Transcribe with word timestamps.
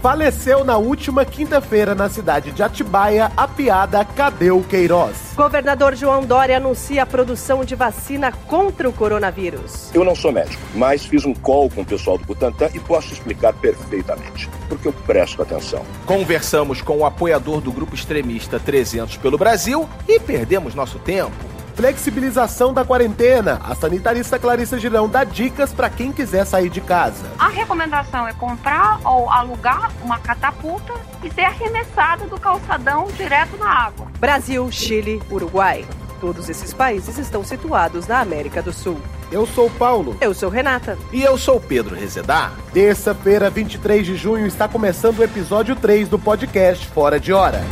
Faleceu 0.00 0.64
na 0.64 0.78
última 0.78 1.24
quinta-feira 1.24 1.92
na 1.92 2.08
cidade 2.08 2.52
de 2.52 2.62
Atibaia 2.62 3.32
a 3.36 3.48
piada 3.48 4.04
Cadê 4.04 4.50
o 4.50 4.62
Queiroz? 4.62 5.34
Governador 5.34 5.96
João 5.96 6.24
Dória 6.24 6.56
anuncia 6.56 7.02
a 7.02 7.06
produção 7.06 7.64
de 7.64 7.74
vacina 7.74 8.30
contra 8.30 8.88
o 8.88 8.92
coronavírus. 8.92 9.92
Eu 9.92 10.04
não 10.04 10.14
sou 10.14 10.30
médico, 10.30 10.62
mas 10.76 11.04
fiz 11.04 11.24
um 11.24 11.34
call 11.34 11.68
com 11.68 11.80
o 11.80 11.84
pessoal 11.84 12.16
do 12.16 12.24
Butantan 12.24 12.68
e 12.74 12.78
posso 12.78 13.12
explicar 13.12 13.52
perfeitamente, 13.54 14.48
porque 14.68 14.86
eu 14.86 14.92
presto 14.92 15.42
atenção. 15.42 15.84
Conversamos 16.06 16.80
com 16.80 16.98
o 16.98 17.04
apoiador 17.04 17.60
do 17.60 17.72
grupo 17.72 17.96
extremista 17.96 18.60
300 18.60 19.16
pelo 19.16 19.36
Brasil 19.36 19.88
e 20.06 20.20
perdemos 20.20 20.76
nosso 20.76 21.00
tempo. 21.00 21.57
Flexibilização 21.78 22.74
da 22.74 22.84
quarentena. 22.84 23.60
A 23.62 23.72
sanitarista 23.72 24.36
Clarissa 24.36 24.76
Girão 24.80 25.08
dá 25.08 25.22
dicas 25.22 25.72
para 25.72 25.88
quem 25.88 26.10
quiser 26.10 26.44
sair 26.44 26.68
de 26.68 26.80
casa. 26.80 27.24
A 27.38 27.46
recomendação 27.46 28.26
é 28.26 28.32
comprar 28.32 28.98
ou 29.04 29.30
alugar 29.30 29.92
uma 30.02 30.18
catapulta 30.18 30.92
e 31.22 31.30
ser 31.30 31.42
arremessada 31.42 32.26
do 32.26 32.36
calçadão 32.40 33.06
direto 33.16 33.56
na 33.56 33.70
água. 33.70 34.08
Brasil, 34.18 34.68
Chile, 34.72 35.22
Uruguai. 35.30 35.86
Todos 36.20 36.48
esses 36.48 36.74
países 36.74 37.16
estão 37.16 37.44
situados 37.44 38.08
na 38.08 38.18
América 38.18 38.60
do 38.60 38.72
Sul. 38.72 39.00
Eu 39.30 39.46
sou 39.46 39.68
o 39.68 39.70
Paulo. 39.70 40.16
Eu 40.20 40.34
sou 40.34 40.50
Renata. 40.50 40.98
E 41.12 41.22
eu 41.22 41.38
sou 41.38 41.60
Pedro 41.60 41.94
Rezedar. 41.94 42.54
Terça-feira, 42.72 43.48
23 43.48 44.04
de 44.04 44.16
junho, 44.16 44.48
está 44.48 44.66
começando 44.66 45.20
o 45.20 45.22
episódio 45.22 45.76
3 45.76 46.08
do 46.08 46.18
podcast 46.18 46.84
Fora 46.88 47.20
de 47.20 47.32
Hora. 47.32 47.62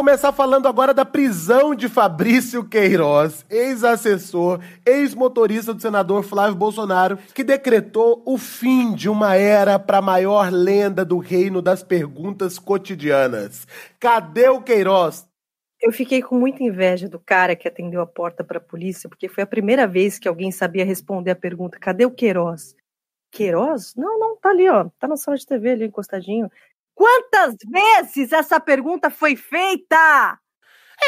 Começar 0.00 0.32
falando 0.32 0.66
agora 0.66 0.94
da 0.94 1.04
prisão 1.04 1.74
de 1.74 1.86
Fabrício 1.86 2.64
Queiroz, 2.64 3.44
ex-assessor, 3.50 4.58
ex-motorista 4.86 5.74
do 5.74 5.82
senador 5.82 6.22
Flávio 6.22 6.56
Bolsonaro, 6.56 7.18
que 7.34 7.44
decretou 7.44 8.22
o 8.24 8.38
fim 8.38 8.94
de 8.94 9.10
uma 9.10 9.34
era 9.36 9.78
para 9.78 9.98
a 9.98 10.02
maior 10.02 10.50
lenda 10.50 11.04
do 11.04 11.18
reino 11.18 11.60
das 11.60 11.82
perguntas 11.82 12.58
cotidianas. 12.58 13.66
Cadê 14.00 14.48
o 14.48 14.62
Queiroz? 14.62 15.28
Eu 15.82 15.92
fiquei 15.92 16.22
com 16.22 16.38
muita 16.38 16.62
inveja 16.62 17.06
do 17.06 17.18
cara 17.18 17.54
que 17.54 17.68
atendeu 17.68 18.00
a 18.00 18.06
porta 18.06 18.42
para 18.42 18.56
a 18.56 18.62
polícia, 18.62 19.06
porque 19.06 19.28
foi 19.28 19.44
a 19.44 19.46
primeira 19.46 19.86
vez 19.86 20.18
que 20.18 20.26
alguém 20.26 20.50
sabia 20.50 20.82
responder 20.82 21.32
a 21.32 21.36
pergunta: 21.36 21.78
cadê 21.78 22.06
o 22.06 22.10
Queiroz? 22.10 22.74
Queiroz? 23.30 23.94
Não, 23.94 24.18
não, 24.18 24.36
tá 24.36 24.48
ali, 24.48 24.66
ó. 24.66 24.88
Tá 24.98 25.06
na 25.06 25.18
sala 25.18 25.36
de 25.36 25.46
TV 25.46 25.72
ali 25.72 25.84
encostadinho. 25.84 26.50
Quantas 27.00 27.54
vezes 27.66 28.30
essa 28.30 28.60
pergunta 28.60 29.08
foi 29.08 29.34
feita? 29.34 30.38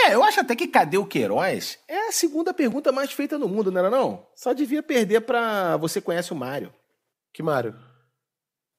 É, 0.07 0.15
eu 0.15 0.25
acho 0.25 0.41
até 0.41 0.57
que 0.57 0.67
cadê 0.67 0.97
o 0.97 1.05
Queiroz 1.05 1.79
é 1.87 2.09
a 2.09 2.12
segunda 2.12 2.55
pergunta 2.55 2.91
mais 2.91 3.12
feita 3.12 3.39
no 3.39 3.47
mundo, 3.47 3.71
não 3.71 3.79
era 3.79 3.91
não? 3.91 4.27
Só 4.35 4.55
devia 4.55 4.83
perder 4.83 5.20
pra 5.20 5.77
você 5.77 6.01
conhece 6.01 6.33
o 6.33 6.35
Mário. 6.35 6.73
Que 7.31 7.43
Mário? 7.43 7.79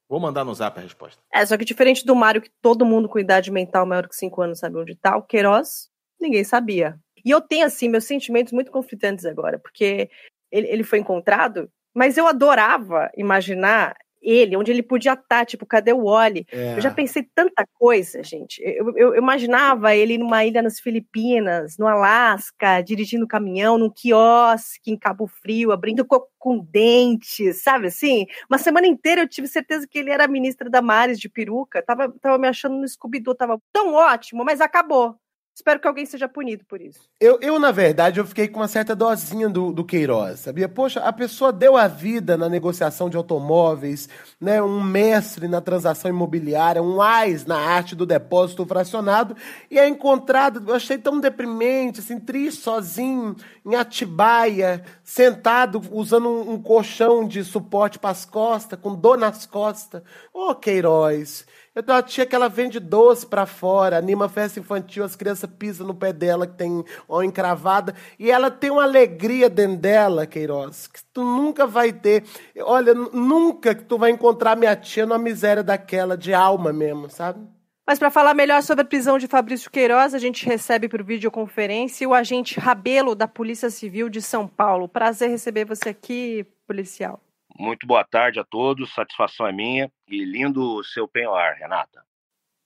Vou 0.09 0.19
mandar 0.19 0.43
no 0.43 0.55
zap 0.55 0.79
a 0.79 0.81
resposta. 0.81 1.21
É, 1.31 1.45
só 1.45 1.55
que 1.55 1.63
diferente 1.63 2.03
do 2.03 2.15
Mário, 2.15 2.41
que 2.41 2.49
todo 2.59 2.83
mundo 2.83 3.07
com 3.07 3.19
idade 3.19 3.51
mental 3.51 3.85
maior 3.85 4.07
que 4.07 4.15
5 4.15 4.41
anos 4.41 4.57
sabe 4.57 4.77
onde 4.77 4.95
tá, 4.95 5.15
o 5.15 5.21
Queiroz, 5.21 5.91
ninguém 6.19 6.43
sabia. 6.43 6.99
E 7.23 7.29
eu 7.29 7.39
tenho, 7.41 7.67
assim, 7.67 7.89
meus 7.89 8.05
sentimentos 8.05 8.51
muito 8.51 8.71
conflitantes 8.71 9.25
agora, 9.25 9.59
porque 9.59 10.09
ele, 10.51 10.67
ele 10.67 10.83
foi 10.83 10.97
encontrado, 10.97 11.69
mas 11.93 12.17
eu 12.17 12.25
adorava 12.25 13.11
imaginar 13.15 13.95
ele, 14.23 14.55
onde 14.55 14.71
ele 14.71 14.81
podia 14.81 15.13
estar, 15.13 15.45
tipo, 15.45 15.65
cadê 15.65 15.93
o 15.93 16.05
Wally? 16.05 16.45
É. 16.51 16.75
Eu 16.75 16.81
já 16.81 16.89
pensei 16.89 17.27
tanta 17.35 17.67
coisa, 17.73 18.23
gente. 18.23 18.61
Eu, 18.63 18.89
eu, 18.95 19.13
eu 19.13 19.17
imaginava 19.17 19.95
ele 19.95 20.17
numa 20.17 20.45
ilha 20.45 20.61
nas 20.61 20.79
Filipinas, 20.79 21.77
no 21.77 21.87
Alasca, 21.87 22.81
dirigindo 22.81 23.27
caminhão, 23.27 23.77
num 23.77 23.89
quiosque 23.89 24.91
em 24.91 24.97
Cabo 24.97 25.27
Frio, 25.27 25.71
abrindo 25.71 26.05
coco 26.05 26.29
com 26.39 26.59
dentes, 26.59 27.61
sabe 27.63 27.87
assim? 27.87 28.25
Uma 28.49 28.57
semana 28.57 28.85
inteira 28.85 29.21
eu 29.21 29.27
tive 29.29 29.47
certeza 29.47 29.87
que 29.89 29.97
ele 29.97 30.11
era 30.11 30.27
ministra 30.27 30.69
da 30.69 30.81
Mares 30.81 31.19
de 31.19 31.29
peruca, 31.29 31.81
tava, 31.81 32.13
tava 32.21 32.37
me 32.37 32.47
achando 32.47 32.75
no 32.75 32.87
Scooby-Doo, 32.87 33.33
tava 33.33 33.57
tão 33.71 33.93
ótimo, 33.93 34.43
mas 34.43 34.59
acabou. 34.59 35.15
Espero 35.55 35.79
que 35.79 35.87
alguém 35.87 36.03
seja 36.03 36.27
punido 36.27 36.65
por 36.65 36.81
isso. 36.81 37.07
Eu, 37.19 37.37
eu, 37.39 37.59
na 37.59 37.69
verdade, 37.69 38.19
eu 38.19 38.25
fiquei 38.25 38.47
com 38.47 38.59
uma 38.59 38.67
certa 38.67 38.95
dosinha 38.95 39.47
do, 39.47 39.71
do 39.71 39.85
Queiroz, 39.85 40.39
sabia? 40.39 40.67
Poxa, 40.67 40.99
a 41.01 41.13
pessoa 41.13 41.53
deu 41.53 41.77
a 41.77 41.87
vida 41.87 42.35
na 42.35 42.49
negociação 42.49 43.07
de 43.07 43.15
automóveis, 43.15 44.09
né? 44.41 44.63
Um 44.63 44.81
mestre 44.81 45.47
na 45.47 45.61
transação 45.61 46.09
imobiliária, 46.09 46.81
um 46.81 46.99
AIS 46.99 47.45
na 47.45 47.57
arte 47.57 47.95
do 47.95 48.03
depósito 48.03 48.65
fracionado, 48.65 49.37
e 49.69 49.77
é 49.77 49.87
encontrado, 49.87 50.63
eu 50.67 50.73
achei 50.73 50.97
tão 50.97 51.19
deprimente, 51.19 51.99
assim, 51.99 52.19
triste, 52.19 52.63
sozinho, 52.63 53.35
em 53.63 53.75
Atibaia, 53.75 54.83
sentado, 55.03 55.79
usando 55.91 56.29
um, 56.29 56.53
um 56.53 56.61
colchão 56.61 57.27
de 57.27 57.43
suporte 57.43 57.99
para 57.99 58.09
as 58.09 58.25
costas, 58.25 58.79
com 58.79 58.95
dor 58.95 59.19
nas 59.19 59.45
costas. 59.45 60.01
Ô, 60.33 60.49
oh, 60.49 60.55
Queiroz, 60.55 61.45
eu 61.75 61.81
tenho 61.81 61.97
uma 61.97 62.03
tia 62.03 62.25
que 62.25 62.35
ela 62.35 62.47
vende 62.47 62.79
doce 62.79 63.25
pra 63.25 63.45
fora, 63.45 63.97
anima 63.97 64.29
festa 64.29 64.59
infantil, 64.59 65.03
as 65.03 65.15
crianças 65.15 65.49
pisam 65.57 65.87
no 65.87 65.95
pé 65.95 66.13
dela 66.13 66.45
que 66.45 66.55
tem 66.55 66.83
uma 67.07 67.25
encravada, 67.25 67.95
e 68.19 68.29
ela 68.29 68.51
tem 68.51 68.69
uma 68.69 68.83
alegria 68.83 69.49
dentro 69.49 69.77
dela, 69.77 70.27
Queiroz, 70.27 70.87
que 70.87 71.03
tu 71.13 71.23
nunca 71.23 71.65
vai 71.65 71.91
ter. 71.91 72.23
Olha, 72.59 72.93
nunca 72.93 73.73
que 73.73 73.83
tu 73.83 73.97
vai 73.97 74.11
encontrar 74.11 74.55
minha 74.55 74.75
tia 74.75 75.05
numa 75.05 75.17
miséria 75.17 75.63
daquela, 75.63 76.17
de 76.17 76.33
alma 76.33 76.71
mesmo, 76.71 77.09
sabe? 77.09 77.39
Mas 77.85 77.99
para 77.99 78.09
falar 78.09 78.33
melhor 78.33 78.63
sobre 78.63 78.83
a 78.83 78.87
prisão 78.87 79.17
de 79.17 79.27
Fabrício 79.27 79.69
Queiroz, 79.69 80.13
a 80.13 80.19
gente 80.19 80.45
recebe 80.45 80.87
por 80.87 81.03
videoconferência 81.03 82.07
o 82.07 82.13
agente 82.13 82.57
Rabelo 82.57 83.13
da 83.13 83.27
Polícia 83.27 83.69
Civil 83.69 84.07
de 84.07 84.21
São 84.21 84.47
Paulo. 84.47 84.87
Prazer 84.87 85.29
receber 85.29 85.65
você 85.65 85.89
aqui, 85.89 86.45
policial. 86.65 87.19
Muito 87.57 87.85
boa 87.85 88.03
tarde 88.03 88.39
a 88.39 88.43
todos, 88.43 88.93
satisfação 88.93 89.47
é 89.47 89.51
minha 89.51 89.91
e 90.07 90.23
lindo 90.23 90.61
o 90.61 90.83
seu 90.83 91.07
penhoar, 91.07 91.57
Renata. 91.57 92.03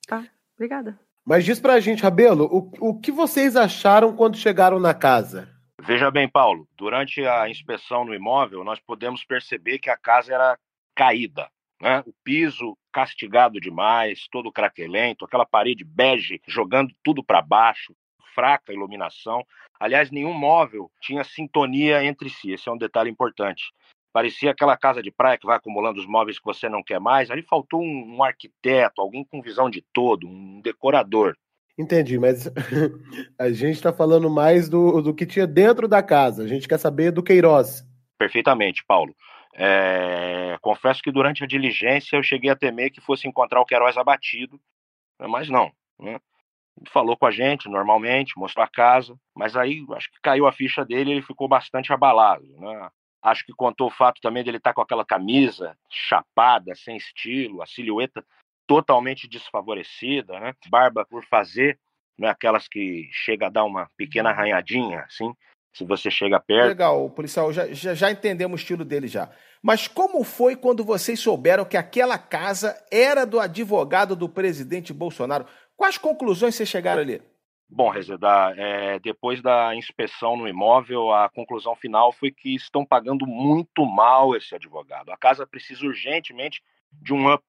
Ah, 0.10 0.24
obrigada. 0.56 0.98
Mas 1.26 1.44
diz 1.44 1.60
pra 1.60 1.80
gente, 1.80 2.02
Rabelo, 2.02 2.46
o, 2.46 2.90
o 2.90 3.00
que 3.00 3.12
vocês 3.12 3.56
acharam 3.58 4.16
quando 4.16 4.38
chegaram 4.38 4.80
na 4.80 4.94
casa? 4.94 5.54
Veja 5.82 6.10
bem, 6.10 6.28
Paulo, 6.28 6.68
durante 6.78 7.26
a 7.26 7.50
inspeção 7.50 8.06
no 8.06 8.16
imóvel, 8.16 8.64
nós 8.64 8.80
podemos 8.80 9.24
perceber 9.24 9.80
que 9.80 9.90
a 9.90 9.98
casa 9.98 10.34
era 10.34 10.58
caída. 10.96 11.50
Né? 11.82 12.02
O 12.06 12.14
piso 12.24 12.78
castigado 12.92 13.60
demais, 13.60 14.28
todo 14.32 14.52
craquelento, 14.52 15.26
aquela 15.26 15.46
parede 15.46 15.84
bege 15.84 16.42
jogando 16.48 16.94
tudo 17.04 17.24
para 17.24 17.42
baixo, 17.42 17.94
fraca 18.34 18.74
iluminação. 18.74 19.46
Aliás, 19.80 20.10
nenhum 20.10 20.34
móvel 20.34 20.92
tinha 21.02 21.24
sintonia 21.24 22.04
entre 22.04 22.30
si, 22.30 22.52
esse 22.52 22.68
é 22.68 22.72
um 22.72 22.78
detalhe 22.78 23.10
importante. 23.10 23.72
Parecia 24.18 24.50
aquela 24.50 24.76
casa 24.76 25.00
de 25.00 25.12
praia 25.12 25.38
que 25.38 25.46
vai 25.46 25.58
acumulando 25.58 26.00
os 26.00 26.08
móveis 26.08 26.40
que 26.40 26.44
você 26.44 26.68
não 26.68 26.82
quer 26.82 27.00
mais. 27.00 27.30
Ali 27.30 27.44
faltou 27.44 27.84
um, 27.84 28.16
um 28.16 28.24
arquiteto, 28.24 29.00
alguém 29.00 29.24
com 29.24 29.44
visão 29.44 29.70
de 29.70 29.86
todo, 29.94 30.28
um 30.28 30.60
decorador. 30.60 31.36
Entendi, 31.78 32.18
mas 32.18 32.52
a 33.38 33.52
gente 33.52 33.76
está 33.76 33.94
falando 33.94 34.28
mais 34.28 34.68
do, 34.68 35.04
do 35.04 35.14
que 35.14 35.24
tinha 35.24 35.46
dentro 35.46 35.88
da 35.88 36.02
casa. 36.02 36.44
A 36.44 36.48
gente 36.48 36.68
quer 36.68 36.80
saber 36.80 37.12
do 37.12 37.22
Queiroz. 37.22 37.86
Perfeitamente, 38.18 38.84
Paulo. 38.88 39.16
É, 39.54 40.58
confesso 40.62 41.00
que 41.04 41.12
durante 41.12 41.44
a 41.44 41.48
diligência 41.48 42.18
eu 42.18 42.24
cheguei 42.24 42.50
a 42.50 42.56
temer 42.56 42.90
que 42.90 43.00
fosse 43.00 43.28
encontrar 43.28 43.62
o 43.62 43.66
Queiroz 43.66 43.98
abatido, 43.98 44.60
mas 45.20 45.48
não. 45.48 45.72
Né? 46.00 46.20
Falou 46.88 47.16
com 47.16 47.28
a 47.28 47.32
gente 47.32 47.70
normalmente, 47.70 48.34
mostrou 48.36 48.66
a 48.66 48.68
casa, 48.68 49.16
mas 49.36 49.56
aí 49.56 49.86
acho 49.92 50.10
que 50.10 50.18
caiu 50.24 50.48
a 50.48 50.52
ficha 50.52 50.84
dele 50.84 51.12
e 51.12 51.14
ele 51.14 51.22
ficou 51.22 51.48
bastante 51.48 51.94
abalado. 51.94 52.48
Né? 52.58 52.90
Acho 53.22 53.46
que 53.46 53.54
contou 53.54 53.88
o 53.88 53.92
fato 53.92 54.22
também 54.22 54.44
dele 54.44 54.58
estar 54.58 54.72
tá 54.72 54.74
com 54.76 54.82
aquela 54.82 55.06
camisa 55.06 55.78
chapada, 55.90 56.74
sem 56.76 56.96
estilo, 56.96 57.62
a 57.62 57.66
silhueta 57.66 58.24
totalmente 58.68 59.28
desfavorecida, 59.28 60.40
né? 60.40 60.54
Barba 60.70 61.06
por 61.06 61.24
fazer, 61.26 61.80
não 62.18 62.28
é 62.28 62.32
aquelas 62.32 62.68
que 62.68 63.10
chega 63.12 63.48
a 63.48 63.50
dar 63.50 63.64
uma 63.64 63.90
pequena 63.98 64.30
arranhadinha, 64.30 65.02
assim, 65.02 65.34
se 65.74 65.86
você 65.86 66.12
chega 66.12 66.40
perto. 66.40 66.68
Legal, 66.68 67.10
policial, 67.12 67.54
já, 67.54 67.68
já, 67.68 67.94
já 67.94 68.12
entendemos 68.12 68.60
o 68.60 68.62
estilo 68.62 68.84
dele 68.84 69.08
já. 69.08 69.30
Mas 69.62 69.88
como 69.88 70.24
foi 70.24 70.56
quando 70.56 70.84
vocês 70.84 71.20
souberam 71.20 71.66
que 71.66 71.78
aquela 71.78 72.18
casa 72.18 72.76
era 72.92 73.26
do 73.26 73.40
advogado 73.40 74.16
do 74.16 74.28
presidente 74.28 74.94
Bolsonaro? 74.94 75.46
Quais 75.76 75.98
conclusões 75.98 76.56
vocês 76.56 76.70
chegaram 76.70 77.02
ali? 77.02 77.22
Bom, 77.70 77.90
Rezeda, 77.90 78.54
é, 78.56 78.98
depois 79.00 79.42
da 79.42 79.76
inspeção 79.76 80.38
no 80.38 80.48
imóvel, 80.48 81.12
a 81.12 81.30
conclusão 81.30 81.76
final 81.76 82.14
foi 82.14 82.32
que 82.32 82.56
estão 82.56 82.86
pagando 82.86 83.28
muito 83.28 83.86
mal 83.86 84.36
esse 84.36 84.56
advogado. 84.56 85.12
A 85.12 85.18
casa 85.18 85.46
precisa 85.46 85.86
urgentemente 85.86 86.62
de 86.92 87.14
um 87.14 87.32
up. 87.32 87.44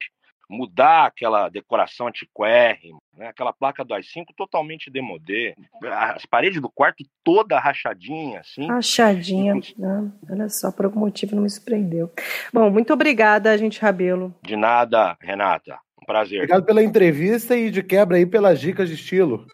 mudar 0.50 1.05
aquela 1.05 1.49
decoração 1.50 2.06
antiquérrima, 2.06 2.99
né? 3.15 3.29
aquela 3.29 3.53
placa 3.53 3.85
do 3.85 3.93
AI-5 3.93 4.29
totalmente 4.35 4.91
demodê, 4.91 5.55
as 5.93 6.25
paredes 6.25 6.59
do 6.59 6.71
quarto 6.71 7.05
toda 7.23 7.61
rachadinha, 7.61 8.41
assim. 8.41 8.67
Rachadinha, 8.67 9.55
né? 9.76 10.11
olha 10.31 10.49
só, 10.49 10.73
por 10.73 10.87
algum 10.87 11.00
motivo 11.00 11.37
não 11.37 11.43
me 11.43 11.50
surpreendeu. 11.50 12.11
Bom, 12.50 12.71
muito 12.71 12.94
obrigada, 12.94 13.59
gente 13.59 13.79
Rabelo. 13.79 14.35
De 14.43 14.56
nada, 14.56 15.19
Renata, 15.21 15.79
um 16.03 16.06
prazer. 16.06 16.38
Obrigado 16.38 16.64
pela 16.64 16.82
entrevista 16.82 17.55
e 17.55 17.71
de 17.71 17.82
quebra 17.82 18.17
aí 18.17 18.25
pelas 18.25 18.59
dicas 18.59 18.88
de 18.88 18.94
estilo. 18.94 19.47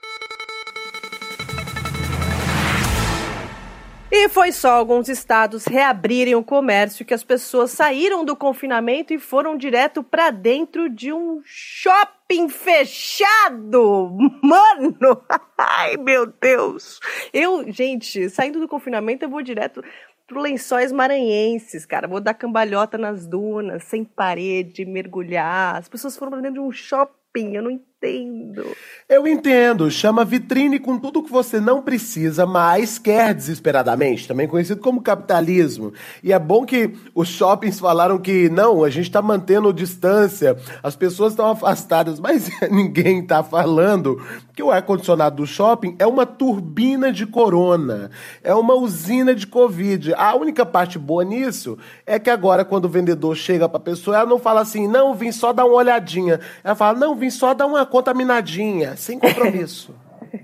Foi 4.35 4.51
só 4.51 4.73
alguns 4.73 5.09
estados 5.09 5.65
reabrirem 5.65 6.35
o 6.35 6.43
comércio 6.43 7.05
que 7.05 7.15
as 7.15 7.23
pessoas 7.23 7.71
saíram 7.71 8.25
do 8.25 8.35
confinamento 8.35 9.15
e 9.15 9.19
foram 9.19 9.57
direto 9.57 10.03
para 10.03 10.31
dentro 10.31 10.91
de 10.91 11.13
um 11.13 11.41
shopping 11.45 12.49
fechado. 12.49 14.11
Mano, 14.43 15.23
ai 15.57 15.97
meu 15.97 16.27
Deus. 16.27 16.99
Eu, 17.33 17.71
gente, 17.71 18.29
saindo 18.29 18.59
do 18.59 18.67
confinamento 18.67 19.25
eu 19.25 19.31
vou 19.31 19.41
direto 19.41 19.85
pro 20.27 20.41
Lençóis 20.41 20.91
Maranhenses, 20.91 21.87
cara. 21.87 22.09
Vou 22.09 22.21
dar 22.21 22.35
cambalhota 22.35 22.99
nas 22.99 23.29
dunas, 23.29 23.85
sem 23.85 24.03
parede, 24.03 24.85
mergulhar. 24.85 25.77
As 25.77 25.89
pessoas 25.89 26.17
foram 26.17 26.33
pra 26.33 26.41
dentro 26.41 26.61
de 26.61 26.67
um 26.67 26.73
shopping, 26.73 27.55
eu 27.55 27.63
não 27.63 27.71
entendo 27.71 27.94
entendo. 28.07 28.65
Eu 29.09 29.27
entendo. 29.27 29.91
Chama 29.91 30.25
vitrine 30.25 30.79
com 30.79 30.99
tudo 30.99 31.23
que 31.23 31.31
você 31.31 31.61
não 31.61 31.83
precisa, 31.83 32.47
mas 32.47 32.99
quer 32.99 33.35
desesperadamente. 33.35 34.27
Também 34.27 34.49
conhecido 34.49 34.81
como 34.81 35.03
capitalismo. 35.03 35.93
E 36.23 36.33
é 36.33 36.39
bom 36.39 36.65
que 36.65 36.95
os 37.15 37.29
shoppings 37.29 37.79
falaram 37.79 38.19
que 38.19 38.49
não, 38.49 38.83
a 38.83 38.89
gente 38.89 39.07
está 39.07 39.21
mantendo 39.21 39.73
distância, 39.73 40.57
as 40.83 40.97
pessoas 40.97 41.33
estão 41.33 41.51
afastadas, 41.51 42.19
mas 42.19 42.49
ninguém 42.71 43.21
está 43.21 43.43
falando 43.43 44.23
que 44.55 44.63
o 44.63 44.71
ar-condicionado 44.71 45.37
do 45.37 45.47
shopping 45.47 45.97
é 45.99 46.07
uma 46.07 46.25
turbina 46.25 47.13
de 47.13 47.27
corona, 47.27 48.11
é 48.43 48.55
uma 48.55 48.75
usina 48.75 49.35
de 49.35 49.47
Covid. 49.47 50.15
A 50.15 50.35
única 50.35 50.65
parte 50.65 50.99
boa 50.99 51.25
nisso 51.25 51.77
é 52.07 52.19
que 52.19 52.31
agora, 52.31 52.65
quando 52.65 52.85
o 52.87 52.89
vendedor 52.89 53.37
chega 53.37 53.69
para 53.69 53.79
a 53.79 53.83
pessoa, 53.83 54.17
ela 54.17 54.27
não 54.27 54.39
fala 54.39 54.61
assim, 54.61 54.87
não, 54.87 55.15
vim 55.15 55.33
só 55.33 55.53
dar 55.53 55.65
uma 55.67 55.75
olhadinha. 55.75 56.41
Ela 56.63 56.75
fala, 56.75 56.99
não, 56.99 57.15
vim 57.15 57.31
só 57.31 57.53
dar 57.53 57.67
uma 57.67 57.85
contaminadinha, 57.95 58.97
sem 58.97 59.21
compromisso. 59.21 59.95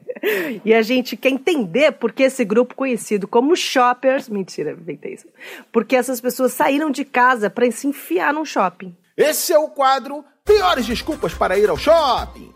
e 0.65 0.73
a 0.73 0.83
gente 0.83 1.17
quer 1.17 1.31
entender 1.31 1.91
por 1.91 2.13
que 2.13 2.23
esse 2.23 2.45
grupo 2.45 2.77
conhecido 2.77 3.27
como 3.27 3.57
shoppers. 3.57 4.29
Mentira, 4.29 4.71
inventei 4.71 5.15
isso. 5.15 5.27
Porque 5.73 5.97
essas 5.97 6.21
pessoas 6.21 6.53
saíram 6.53 6.93
de 6.93 7.05
casa 7.05 7.51
para 7.51 7.69
se 7.73 7.89
enfiar 7.89 8.33
num 8.33 8.45
shopping. 8.45 8.95
Esse 9.17 9.53
é 9.53 9.59
o 9.59 9.67
quadro 9.67 10.25
Piores 10.45 10.87
Desculpas 10.87 11.35
para 11.35 11.59
Ir 11.59 11.69
ao 11.69 11.77
Shopping. 11.77 12.53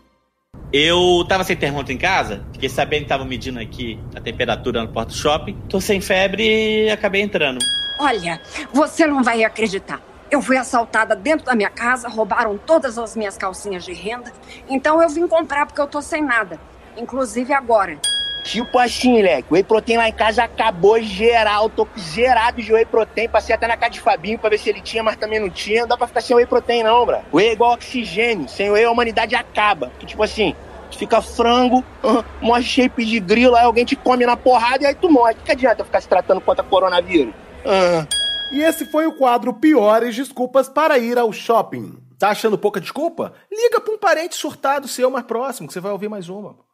Eu 0.71 1.25
tava 1.27 1.43
sem 1.43 1.57
termômetro 1.57 1.91
em 1.91 1.97
casa, 1.97 2.45
fiquei 2.53 2.69
sabendo 2.69 3.03
que 3.03 3.09
tava 3.09 3.25
medindo 3.25 3.59
aqui 3.59 3.99
a 4.15 4.21
temperatura 4.21 4.81
no 4.81 4.87
porto 4.87 5.13
shopping. 5.13 5.57
Tô 5.67 5.81
sem 5.81 5.99
febre 5.99 6.85
e 6.85 6.89
acabei 6.89 7.21
entrando. 7.21 7.59
Olha, 7.99 8.41
você 8.73 9.05
não 9.05 9.21
vai 9.21 9.43
acreditar. 9.43 10.01
Eu 10.29 10.41
fui 10.41 10.57
assaltada 10.57 11.15
dentro 11.15 11.45
da 11.45 11.55
minha 11.55 11.69
casa, 11.69 12.09
roubaram 12.09 12.57
todas 12.57 12.97
as 12.97 13.15
minhas 13.15 13.37
calcinhas 13.37 13.85
de 13.85 13.93
renda. 13.93 14.31
Então 14.67 15.01
eu 15.01 15.09
vim 15.09 15.27
comprar 15.27 15.65
porque 15.65 15.79
eu 15.79 15.87
tô 15.87 16.01
sem 16.01 16.23
nada. 16.23 16.59
Inclusive 16.97 17.53
agora. 17.53 17.97
Tipo 18.43 18.77
assim, 18.77 19.13
moleque, 19.13 19.47
o 19.49 19.53
Whey 19.55 19.63
Protein 19.63 19.97
lá 19.97 20.07
em 20.07 20.13
casa 20.13 20.43
acabou 20.43 21.01
geral. 21.01 21.69
Tô 21.69 21.87
zerado 21.97 22.61
de 22.61 22.71
Whey 22.71 22.85
Protein. 22.85 23.27
Passei 23.27 23.55
até 23.55 23.67
na 23.67 23.75
casa 23.75 23.93
de 23.93 23.99
Fabinho 23.99 24.37
pra 24.37 24.49
ver 24.49 24.59
se 24.59 24.69
ele 24.69 24.81
tinha, 24.81 25.01
mas 25.01 25.15
também 25.15 25.39
não 25.39 25.49
tinha. 25.49 25.81
Não 25.81 25.87
dá 25.87 25.97
pra 25.97 26.07
ficar 26.07 26.21
sem 26.21 26.35
Whey 26.35 26.45
Protein, 26.45 26.83
não, 26.83 27.05
bra. 27.05 27.21
Whey 27.33 27.49
é 27.49 27.53
igual 27.53 27.73
oxigênio. 27.73 28.47
Sem 28.47 28.69
Whey 28.69 28.83
a 28.83 28.91
humanidade 28.91 29.35
acaba. 29.35 29.91
Tipo 30.05 30.21
assim, 30.21 30.55
fica 30.91 31.21
frango, 31.21 31.83
uh, 32.03 32.23
mó 32.41 32.59
shape 32.61 33.03
de 33.03 33.19
grilo, 33.19 33.55
aí 33.55 33.65
alguém 33.65 33.83
te 33.83 33.95
come 33.95 34.25
na 34.25 34.37
porrada 34.37 34.83
e 34.83 34.87
aí 34.87 34.95
tu 34.95 35.09
morre. 35.09 35.33
Que, 35.35 35.43
que 35.43 35.51
adianta 35.51 35.83
ficar 35.83 36.01
se 36.01 36.07
tratando 36.07 36.41
contra 36.41 36.63
coronavírus? 36.63 37.33
Uh. 37.65 38.24
E 38.51 38.61
esse 38.61 38.85
foi 38.85 39.07
o 39.07 39.13
quadro 39.13 39.53
Piores 39.53 40.15
Desculpas 40.15 40.69
para 40.69 40.97
ir 40.97 41.17
ao 41.17 41.33
shopping. 41.33 41.97
Tá 42.17 42.29
achando 42.29 42.57
pouca 42.57 42.79
desculpa? 42.79 43.33
Liga 43.51 43.81
para 43.81 43.93
um 43.93 43.97
parente 43.97 44.35
surtado 44.35 44.87
seu 44.87 45.11
mais 45.11 45.25
próximo, 45.25 45.67
que 45.67 45.73
você 45.73 45.79
vai 45.79 45.91
ouvir 45.91 46.09
mais 46.09 46.29
uma. 46.29 46.64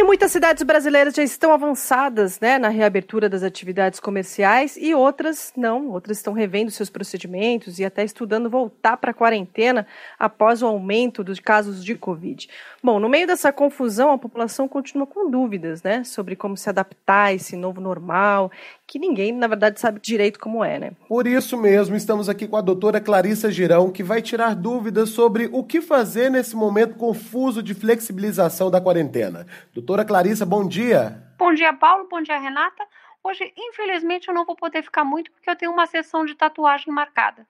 E 0.00 0.02
muitas 0.02 0.32
cidades 0.32 0.62
brasileiras 0.62 1.12
já 1.12 1.22
estão 1.22 1.52
avançadas 1.52 2.40
né, 2.40 2.58
na 2.58 2.70
reabertura 2.70 3.28
das 3.28 3.42
atividades 3.42 4.00
comerciais 4.00 4.74
e 4.80 4.94
outras 4.94 5.52
não. 5.54 5.90
Outras 5.90 6.16
estão 6.16 6.32
revendo 6.32 6.70
seus 6.70 6.88
procedimentos 6.88 7.78
e 7.78 7.84
até 7.84 8.02
estudando 8.02 8.48
voltar 8.48 8.96
para 8.96 9.10
a 9.10 9.14
quarentena 9.14 9.86
após 10.18 10.62
o 10.62 10.66
aumento 10.66 11.22
dos 11.22 11.38
casos 11.38 11.84
de 11.84 11.94
Covid. 11.94 12.48
Bom, 12.82 12.98
no 12.98 13.10
meio 13.10 13.26
dessa 13.26 13.52
confusão, 13.52 14.10
a 14.10 14.16
população 14.16 14.66
continua 14.66 15.06
com 15.06 15.30
dúvidas 15.30 15.82
né, 15.82 16.02
sobre 16.02 16.34
como 16.34 16.56
se 16.56 16.70
adaptar 16.70 17.24
a 17.24 17.34
esse 17.34 17.54
novo 17.54 17.78
normal, 17.78 18.50
que 18.90 18.98
ninguém, 18.98 19.30
na 19.30 19.46
verdade, 19.46 19.78
sabe 19.78 20.00
direito 20.00 20.40
como 20.40 20.64
é. 20.64 20.76
Né? 20.76 20.90
Por 21.06 21.24
isso 21.24 21.56
mesmo, 21.56 21.94
estamos 21.94 22.28
aqui 22.28 22.48
com 22.48 22.56
a 22.56 22.60
doutora 22.60 23.00
Clarissa 23.00 23.48
Girão, 23.48 23.92
que 23.92 24.02
vai 24.02 24.20
tirar 24.20 24.56
dúvidas 24.56 25.10
sobre 25.10 25.48
o 25.52 25.62
que 25.62 25.80
fazer 25.80 26.28
nesse 26.28 26.56
momento 26.56 26.96
confuso 26.96 27.62
de 27.62 27.72
flexibilização 27.72 28.68
da 28.68 28.80
quarentena. 28.80 29.46
Doutora 29.72 30.04
Clarissa, 30.04 30.44
bom 30.44 30.66
dia. 30.66 31.22
Bom 31.38 31.54
dia, 31.54 31.72
Paulo. 31.72 32.08
Bom 32.10 32.20
dia, 32.20 32.36
Renata. 32.36 32.84
Hoje, 33.22 33.52
infelizmente, 33.56 34.26
eu 34.26 34.34
não 34.34 34.44
vou 34.44 34.56
poder 34.56 34.82
ficar 34.82 35.04
muito 35.04 35.30
porque 35.30 35.48
eu 35.48 35.54
tenho 35.54 35.70
uma 35.70 35.86
sessão 35.86 36.24
de 36.24 36.34
tatuagem 36.34 36.92
marcada. 36.92 37.46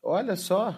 Olha 0.00 0.36
só. 0.36 0.72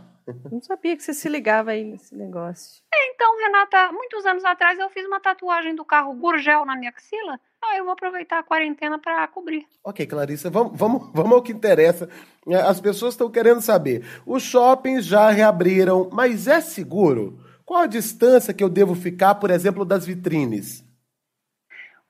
Não 0.51 0.63
sabia 0.63 0.97
que 0.97 1.03
você 1.03 1.13
se 1.13 1.29
ligava 1.29 1.73
aí 1.73 1.85
nesse 1.85 2.17
negócio. 2.17 2.83
É, 2.91 3.11
então, 3.11 3.37
Renata, 3.37 3.93
muitos 3.93 4.25
anos 4.25 4.45
atrás 4.47 4.79
eu 4.79 4.89
fiz 4.89 5.05
uma 5.05 5.21
tatuagem 5.21 5.75
do 5.75 5.85
carro 5.85 6.15
Gurgel 6.15 6.65
na 6.65 6.77
minha 6.77 6.91
axila. 6.91 7.39
Ah, 7.65 7.77
eu 7.77 7.85
vou 7.85 7.93
aproveitar 7.93 8.41
a 8.41 8.43
quarentena 8.43 8.99
para 8.99 9.27
cobrir. 9.29 9.67
Ok, 9.85 10.05
Clarissa, 10.07 10.51
vamos, 10.51 10.77
vamos, 10.77 11.11
vamos 11.15 11.33
ao 11.33 11.43
que 11.43 11.53
interessa. 11.53 12.09
É, 12.49 12.57
as 12.57 12.81
pessoas 12.81 13.15
estão 13.15 13.31
querendo 13.31 13.61
saber. 13.61 14.05
Os 14.27 14.43
shoppings 14.43 15.07
já 15.07 15.31
reabriram, 15.31 16.11
mas 16.13 16.49
é 16.49 16.61
seguro? 16.61 17.39
Qual 17.65 17.81
a 17.81 17.87
distância 17.87 18.53
que 18.53 18.63
eu 18.63 18.69
devo 18.69 18.95
ficar, 18.95 19.37
por 19.37 19.51
exemplo, 19.51 19.85
das 19.85 20.05
vitrines? 20.05 20.85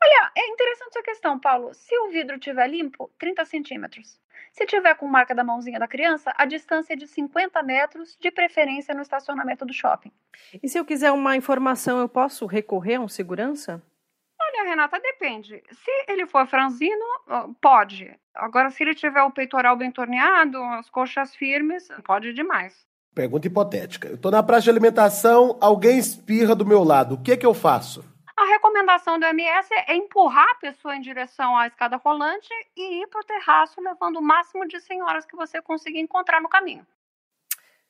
Olha, 0.02 0.32
é 0.37 0.49
interessante 0.49 0.88
essa 0.88 1.02
questão, 1.02 1.38
Paulo. 1.38 1.72
Se 1.75 1.96
o 1.99 2.10
vidro 2.10 2.37
estiver 2.37 2.66
limpo, 2.66 3.10
30 3.19 3.44
centímetros. 3.44 4.19
Se 4.52 4.66
tiver 4.66 4.94
com 4.94 5.06
marca 5.06 5.34
da 5.34 5.44
mãozinha 5.44 5.78
da 5.78 5.87
criança, 5.87 6.32
a 6.37 6.44
distância 6.44 6.94
é 6.94 6.96
de 6.96 7.06
50 7.06 7.62
metros, 7.62 8.16
de 8.20 8.31
preferência 8.31 8.94
no 8.94 9.02
estacionamento 9.02 9.64
do 9.64 9.72
shopping. 9.72 10.10
E 10.62 10.69
se 10.69 10.78
eu 10.78 10.84
quiser 10.84 11.12
uma 11.12 11.37
informação, 11.37 12.00
eu 12.00 12.08
posso 12.08 12.46
recorrer 12.46 12.96
a 12.96 13.00
um 13.00 13.08
segurança? 13.08 13.82
Olha, 14.62 14.70
Renata, 14.70 15.00
depende. 15.00 15.61
Se 15.73 15.91
ele 16.06 16.25
for 16.25 16.47
franzino, 16.47 17.05
pode. 17.61 18.14
Agora, 18.32 18.70
se 18.70 18.85
ele 18.85 18.94
tiver 18.94 19.20
o 19.23 19.31
peitoral 19.31 19.76
bem 19.76 19.91
torneado, 19.91 20.57
as 20.62 20.88
coxas 20.88 21.35
firmes, 21.35 21.88
pode 22.04 22.33
demais. 22.33 22.87
Pergunta 23.12 23.49
hipotética. 23.49 24.09
Eu 24.09 24.14
estou 24.14 24.31
na 24.31 24.40
praça 24.40 24.62
de 24.62 24.71
alimentação, 24.71 25.59
alguém 25.61 25.99
espirra 25.99 26.54
do 26.54 26.64
meu 26.64 26.85
lado. 26.85 27.16
O 27.16 27.23
que, 27.23 27.33
é 27.33 27.37
que 27.37 27.45
eu 27.45 27.52
faço? 27.52 28.04
A 28.37 28.45
recomendação 28.45 29.19
do 29.19 29.26
MS 29.26 29.69
é 29.88 29.97
empurrar 29.97 30.49
a 30.50 30.54
pessoa 30.54 30.95
em 30.95 31.00
direção 31.00 31.57
à 31.57 31.66
escada 31.66 31.97
rolante 31.97 32.49
e 32.76 33.02
ir 33.02 33.09
para 33.09 33.21
o 33.21 33.25
terraço, 33.25 33.81
levando 33.81 34.19
o 34.19 34.23
máximo 34.23 34.66
de 34.69 34.78
senhoras 34.78 35.26
que 35.26 35.35
você 35.35 35.61
conseguir 35.61 35.99
encontrar 35.99 36.40
no 36.40 36.49
caminho. 36.49 36.87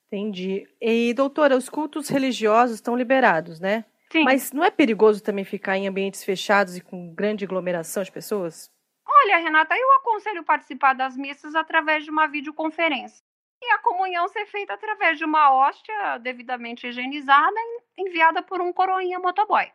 Entendi. 0.07 0.67
E, 0.81 1.13
doutora, 1.13 1.55
os 1.55 1.69
cultos 1.69 2.09
religiosos 2.09 2.77
estão 2.77 2.97
liberados, 2.97 3.61
né? 3.61 3.85
Sim. 4.13 4.25
Mas 4.25 4.53
não 4.53 4.63
é 4.63 4.71
perigoso 4.71 5.23
também 5.23 5.43
ficar 5.43 5.79
em 5.79 5.89
ambientes 5.89 6.23
fechados 6.23 6.77
e 6.77 6.83
com 6.83 7.15
grande 7.15 7.47
aglomeração 7.47 8.03
de 8.03 8.13
pessoas? 8.13 8.71
Olha, 9.09 9.39
Renata, 9.39 9.75
eu 9.75 9.91
aconselho 9.97 10.45
participar 10.45 10.93
das 10.93 11.17
missas 11.17 11.55
através 11.55 12.05
de 12.05 12.11
uma 12.11 12.27
videoconferência 12.27 13.25
e 13.63 13.71
a 13.73 13.79
comunhão 13.79 14.29
ser 14.29 14.45
feita 14.47 14.75
através 14.75 15.17
de 15.17 15.25
uma 15.25 15.51
hóstia 15.55 16.19
devidamente 16.19 16.87
higienizada 16.87 17.57
enviada 17.97 18.43
por 18.43 18.61
um 18.61 18.71
coroinha 18.71 19.19
motoboy. 19.19 19.67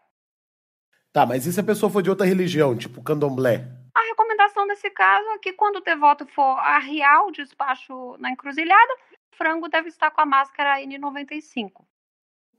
Tá, 1.11 1.25
mas 1.25 1.47
e 1.47 1.53
se 1.53 1.59
a 1.59 1.63
pessoa 1.63 1.91
for 1.91 2.03
de 2.03 2.09
outra 2.11 2.27
religião, 2.27 2.77
tipo 2.77 3.01
candomblé? 3.01 3.65
A 3.95 4.01
recomendação 4.01 4.67
desse 4.67 4.91
caso 4.91 5.27
é 5.29 5.39
que 5.39 5.53
quando 5.53 5.77
o 5.77 5.81
devoto 5.81 6.27
for 6.27 6.59
arriar 6.59 7.23
o 7.23 7.31
despacho 7.31 8.15
na 8.19 8.29
encruzilhada, 8.29 8.93
o 9.33 9.35
frango 9.35 9.67
deve 9.67 9.87
estar 9.87 10.11
com 10.11 10.21
a 10.21 10.25
máscara 10.27 10.79
N95. 10.79 11.71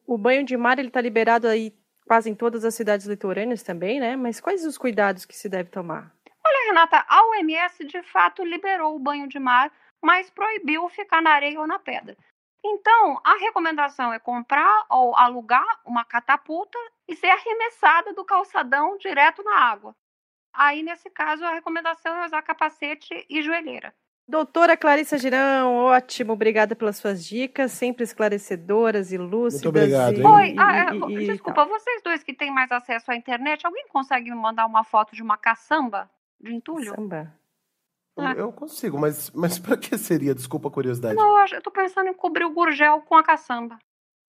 O 0.08 0.18
banho 0.18 0.44
de 0.44 0.56
mar 0.56 0.78
ele 0.78 0.88
está 0.88 1.00
liberado 1.00 1.46
aí 1.46 1.72
quase 2.06 2.30
em 2.30 2.34
todas 2.34 2.64
as 2.64 2.74
cidades 2.74 3.06
litorâneas 3.06 3.62
também, 3.62 4.00
né? 4.00 4.16
Mas 4.16 4.40
quais 4.40 4.64
os 4.64 4.78
cuidados 4.78 5.26
que 5.26 5.36
se 5.36 5.48
deve 5.48 5.70
tomar? 5.70 6.10
Olha, 6.44 6.66
Renata, 6.66 7.04
a 7.06 7.26
OMS 7.26 7.84
de 7.84 8.02
fato 8.02 8.42
liberou 8.42 8.96
o 8.96 8.98
banho 8.98 9.28
de 9.28 9.38
mar 9.38 9.70
mas 10.02 10.30
proibiu 10.30 10.88
ficar 10.88 11.20
na 11.20 11.30
areia 11.30 11.60
ou 11.60 11.66
na 11.66 11.78
pedra. 11.78 12.16
Então, 12.64 13.20
a 13.24 13.36
recomendação 13.36 14.12
é 14.12 14.18
comprar 14.18 14.86
ou 14.90 15.16
alugar 15.16 15.80
uma 15.84 16.04
catapulta 16.04 16.78
e 17.06 17.14
ser 17.14 17.28
arremessada 17.28 18.12
do 18.12 18.24
calçadão 18.24 18.96
direto 18.98 19.42
na 19.42 19.56
água. 19.56 19.94
Aí, 20.52 20.82
nesse 20.82 21.08
caso, 21.08 21.44
a 21.44 21.52
recomendação 21.52 22.16
é 22.16 22.26
usar 22.26 22.42
capacete 22.42 23.26
e 23.30 23.42
joelheira. 23.42 23.94
Doutora 24.28 24.76
Clarissa 24.76 25.16
Girão, 25.16 25.74
ótimo, 25.74 26.34
obrigada 26.34 26.76
pelas 26.76 26.98
suas 26.98 27.24
dicas, 27.24 27.72
sempre 27.72 28.04
esclarecedoras 28.04 29.10
e 29.10 29.16
lúcidas. 29.16 29.64
Muito 29.64 29.68
obrigado, 29.70 30.20
e-? 30.20 30.22
Oi, 30.26 30.50
e- 30.52 30.58
ah, 30.58 30.94
e- 30.94 31.16
é, 31.16 31.22
e- 31.22 31.26
desculpa, 31.28 31.64
vocês 31.64 32.02
dois 32.02 32.22
que 32.22 32.34
têm 32.34 32.52
mais 32.52 32.70
acesso 32.70 33.10
à 33.10 33.16
internet, 33.16 33.64
alguém 33.64 33.86
consegue 33.88 34.30
me 34.30 34.36
mandar 34.36 34.66
uma 34.66 34.84
foto 34.84 35.14
de 35.16 35.22
uma 35.22 35.38
caçamba 35.38 36.10
de 36.38 36.52
entulho? 36.54 36.94
Samba. 36.94 37.34
Eu, 38.18 38.24
eu 38.32 38.52
consigo, 38.52 38.98
mas, 38.98 39.30
mas 39.30 39.58
pra 39.58 39.76
que 39.78 39.96
seria? 39.96 40.34
Desculpa 40.34 40.68
a 40.68 40.72
curiosidade. 40.72 41.14
Não, 41.14 41.28
eu, 41.30 41.36
acho- 41.36 41.54
eu 41.54 41.62
tô 41.62 41.70
pensando 41.70 42.08
em 42.08 42.14
cobrir 42.14 42.44
o 42.44 42.50
gurgel 42.50 43.00
com 43.02 43.14
a 43.16 43.22
caçamba. 43.22 43.76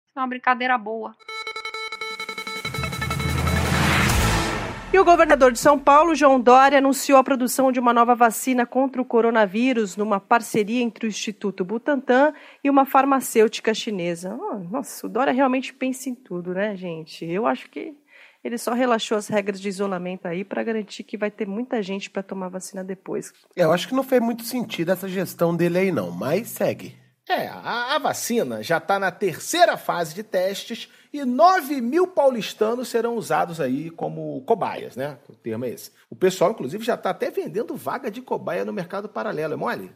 Isso 0.06 0.16
é 0.16 0.20
uma 0.20 0.28
brincadeira 0.28 0.78
boa. 0.78 1.16
E 4.90 4.98
o 4.98 5.04
governador 5.04 5.52
de 5.52 5.58
São 5.58 5.78
Paulo, 5.78 6.14
João 6.14 6.40
Dória, 6.40 6.78
anunciou 6.78 7.18
a 7.18 7.24
produção 7.24 7.70
de 7.70 7.78
uma 7.78 7.92
nova 7.92 8.14
vacina 8.14 8.64
contra 8.64 9.02
o 9.02 9.04
coronavírus 9.04 9.98
numa 9.98 10.18
parceria 10.18 10.82
entre 10.82 11.06
o 11.06 11.08
Instituto 11.08 11.62
Butantan 11.62 12.32
e 12.64 12.70
uma 12.70 12.86
farmacêutica 12.86 13.74
chinesa. 13.74 14.34
Oh, 14.34 14.58
nossa, 14.58 15.06
o 15.06 15.10
Dória 15.10 15.32
realmente 15.32 15.74
pensa 15.74 16.08
em 16.08 16.14
tudo, 16.14 16.54
né, 16.54 16.74
gente? 16.74 17.22
Eu 17.26 17.46
acho 17.46 17.68
que 17.68 17.94
ele 18.42 18.56
só 18.56 18.72
relaxou 18.72 19.18
as 19.18 19.28
regras 19.28 19.60
de 19.60 19.68
isolamento 19.68 20.26
aí 20.26 20.42
para 20.42 20.62
garantir 20.62 21.02
que 21.02 21.18
vai 21.18 21.30
ter 21.30 21.46
muita 21.46 21.82
gente 21.82 22.08
para 22.08 22.22
tomar 22.22 22.48
vacina 22.48 22.82
depois. 22.82 23.30
Eu 23.54 23.70
acho 23.70 23.88
que 23.88 23.94
não 23.94 24.02
fez 24.02 24.22
muito 24.22 24.42
sentido 24.44 24.90
essa 24.90 25.06
gestão 25.06 25.54
dele 25.54 25.78
aí, 25.78 25.92
não, 25.92 26.10
mas 26.10 26.48
segue. 26.48 26.96
É, 27.28 27.46
a, 27.48 27.94
a 27.94 27.98
vacina 27.98 28.62
já 28.62 28.78
está 28.78 28.98
na 28.98 29.10
terceira 29.10 29.76
fase 29.76 30.14
de 30.14 30.22
testes 30.22 30.88
e 31.12 31.24
9 31.24 31.80
mil 31.80 32.06
paulistanos 32.06 32.88
serão 32.88 33.16
usados 33.16 33.60
aí 33.60 33.90
como 33.90 34.42
cobaias, 34.42 34.96
né? 34.96 35.18
O 35.28 35.34
termo 35.34 35.66
é 35.66 35.70
esse. 35.70 35.90
O 36.08 36.16
pessoal, 36.16 36.52
inclusive, 36.52 36.82
já 36.82 36.94
está 36.94 37.10
até 37.10 37.30
vendendo 37.30 37.76
vaga 37.76 38.10
de 38.10 38.22
cobaia 38.22 38.64
no 38.64 38.72
mercado 38.72 39.08
paralelo, 39.08 39.52
é 39.52 39.56
mole? 39.56 39.92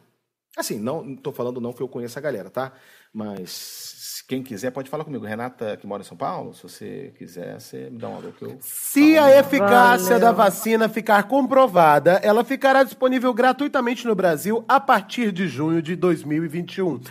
Assim, 0.55 0.77
não 0.79 1.13
estou 1.13 1.33
falando 1.33 1.59
não 1.59 1.73
que 1.73 1.81
eu 1.81 1.87
conheça 1.87 2.19
a 2.19 2.21
galera, 2.21 2.49
tá? 2.49 2.73
Mas 3.11 4.12
quem 4.27 4.41
quiser 4.41 4.71
pode 4.71 4.89
falar 4.89 5.03
comigo. 5.03 5.25
Renata, 5.25 5.77
que 5.77 5.85
mora 5.85 6.01
em 6.01 6.05
São 6.05 6.17
Paulo, 6.17 6.53
se 6.53 6.63
você 6.63 7.13
quiser, 7.17 7.59
você 7.59 7.89
me 7.89 7.97
dá 7.97 8.09
um 8.09 8.15
alô 8.15 8.31
que 8.31 8.43
eu... 8.43 8.57
Se 8.61 9.17
a 9.17 9.37
eficácia 9.39 10.13
Valeu. 10.13 10.19
da 10.19 10.31
vacina 10.31 10.87
ficar 10.89 11.23
comprovada, 11.23 12.13
ela 12.23 12.43
ficará 12.43 12.83
disponível 12.83 13.33
gratuitamente 13.33 14.05
no 14.07 14.15
Brasil 14.15 14.63
a 14.67 14.79
partir 14.79 15.31
de 15.31 15.47
junho 15.47 15.81
de 15.81 15.95
2021. 15.95 17.01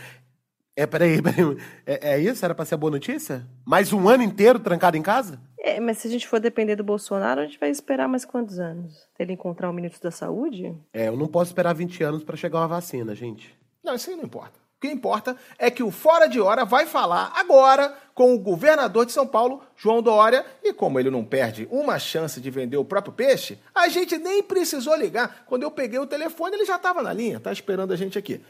É, 0.74 0.86
peraí, 0.86 1.20
peraí. 1.22 1.56
É, 1.86 2.14
é 2.14 2.18
isso? 2.20 2.44
Era 2.44 2.54
pra 2.54 2.64
ser 2.64 2.74
a 2.74 2.78
boa 2.78 2.90
notícia? 2.90 3.46
Mais 3.64 3.92
um 3.92 4.08
ano 4.08 4.22
inteiro 4.22 4.58
trancado 4.58 4.96
em 4.96 5.02
casa? 5.02 5.40
É, 5.58 5.78
mas 5.78 5.98
se 5.98 6.08
a 6.08 6.10
gente 6.10 6.26
for 6.26 6.40
depender 6.40 6.76
do 6.76 6.82
Bolsonaro, 6.82 7.40
a 7.40 7.44
gente 7.44 7.60
vai 7.60 7.70
esperar 7.70 8.08
mais 8.08 8.24
quantos 8.24 8.58
anos? 8.58 9.06
Até 9.14 9.22
ele 9.22 9.34
encontrar 9.34 9.70
o 9.70 9.72
ministro 9.72 10.02
da 10.02 10.10
Saúde? 10.10 10.74
É, 10.92 11.08
eu 11.08 11.16
não 11.16 11.28
posso 11.28 11.50
esperar 11.50 11.72
20 11.72 12.02
anos 12.02 12.24
pra 12.24 12.36
chegar 12.36 12.58
uma 12.58 12.68
vacina, 12.68 13.14
gente. 13.14 13.54
Não, 13.84 13.94
isso 13.94 14.10
aí 14.10 14.16
não 14.16 14.24
importa. 14.24 14.61
Que 14.82 14.88
importa 14.88 15.36
é 15.60 15.70
que 15.70 15.80
o 15.80 15.92
Fora 15.92 16.26
de 16.26 16.40
Hora 16.40 16.64
vai 16.64 16.86
falar 16.86 17.32
agora 17.36 17.96
com 18.16 18.34
o 18.34 18.38
governador 18.38 19.06
de 19.06 19.12
São 19.12 19.24
Paulo, 19.24 19.62
João 19.76 20.02
Dória, 20.02 20.44
e 20.60 20.72
como 20.72 20.98
ele 20.98 21.08
não 21.08 21.24
perde 21.24 21.68
uma 21.70 22.00
chance 22.00 22.40
de 22.40 22.50
vender 22.50 22.76
o 22.76 22.84
próprio 22.84 23.12
peixe, 23.12 23.56
a 23.72 23.88
gente 23.88 24.18
nem 24.18 24.42
precisou 24.42 24.96
ligar. 24.96 25.44
Quando 25.46 25.62
eu 25.62 25.70
peguei 25.70 26.00
o 26.00 26.06
telefone, 26.06 26.56
ele 26.56 26.64
já 26.64 26.74
estava 26.74 27.00
na 27.00 27.12
linha, 27.12 27.38
tá 27.38 27.52
esperando 27.52 27.92
a 27.92 27.96
gente 27.96 28.18
aqui. 28.18 28.40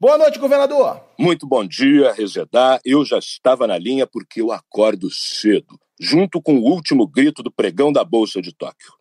Boa 0.00 0.18
noite, 0.18 0.40
governador. 0.40 1.00
Muito 1.16 1.46
bom 1.46 1.64
dia, 1.64 2.12
Rezedá. 2.12 2.80
Eu 2.84 3.04
já 3.04 3.18
estava 3.18 3.64
na 3.68 3.78
linha 3.78 4.04
porque 4.04 4.40
eu 4.40 4.50
acordo 4.50 5.08
cedo, 5.12 5.78
junto 6.00 6.42
com 6.42 6.56
o 6.56 6.64
último 6.64 7.06
grito 7.06 7.40
do 7.40 7.52
pregão 7.52 7.92
da 7.92 8.02
Bolsa 8.02 8.42
de 8.42 8.52
Tóquio. 8.52 8.92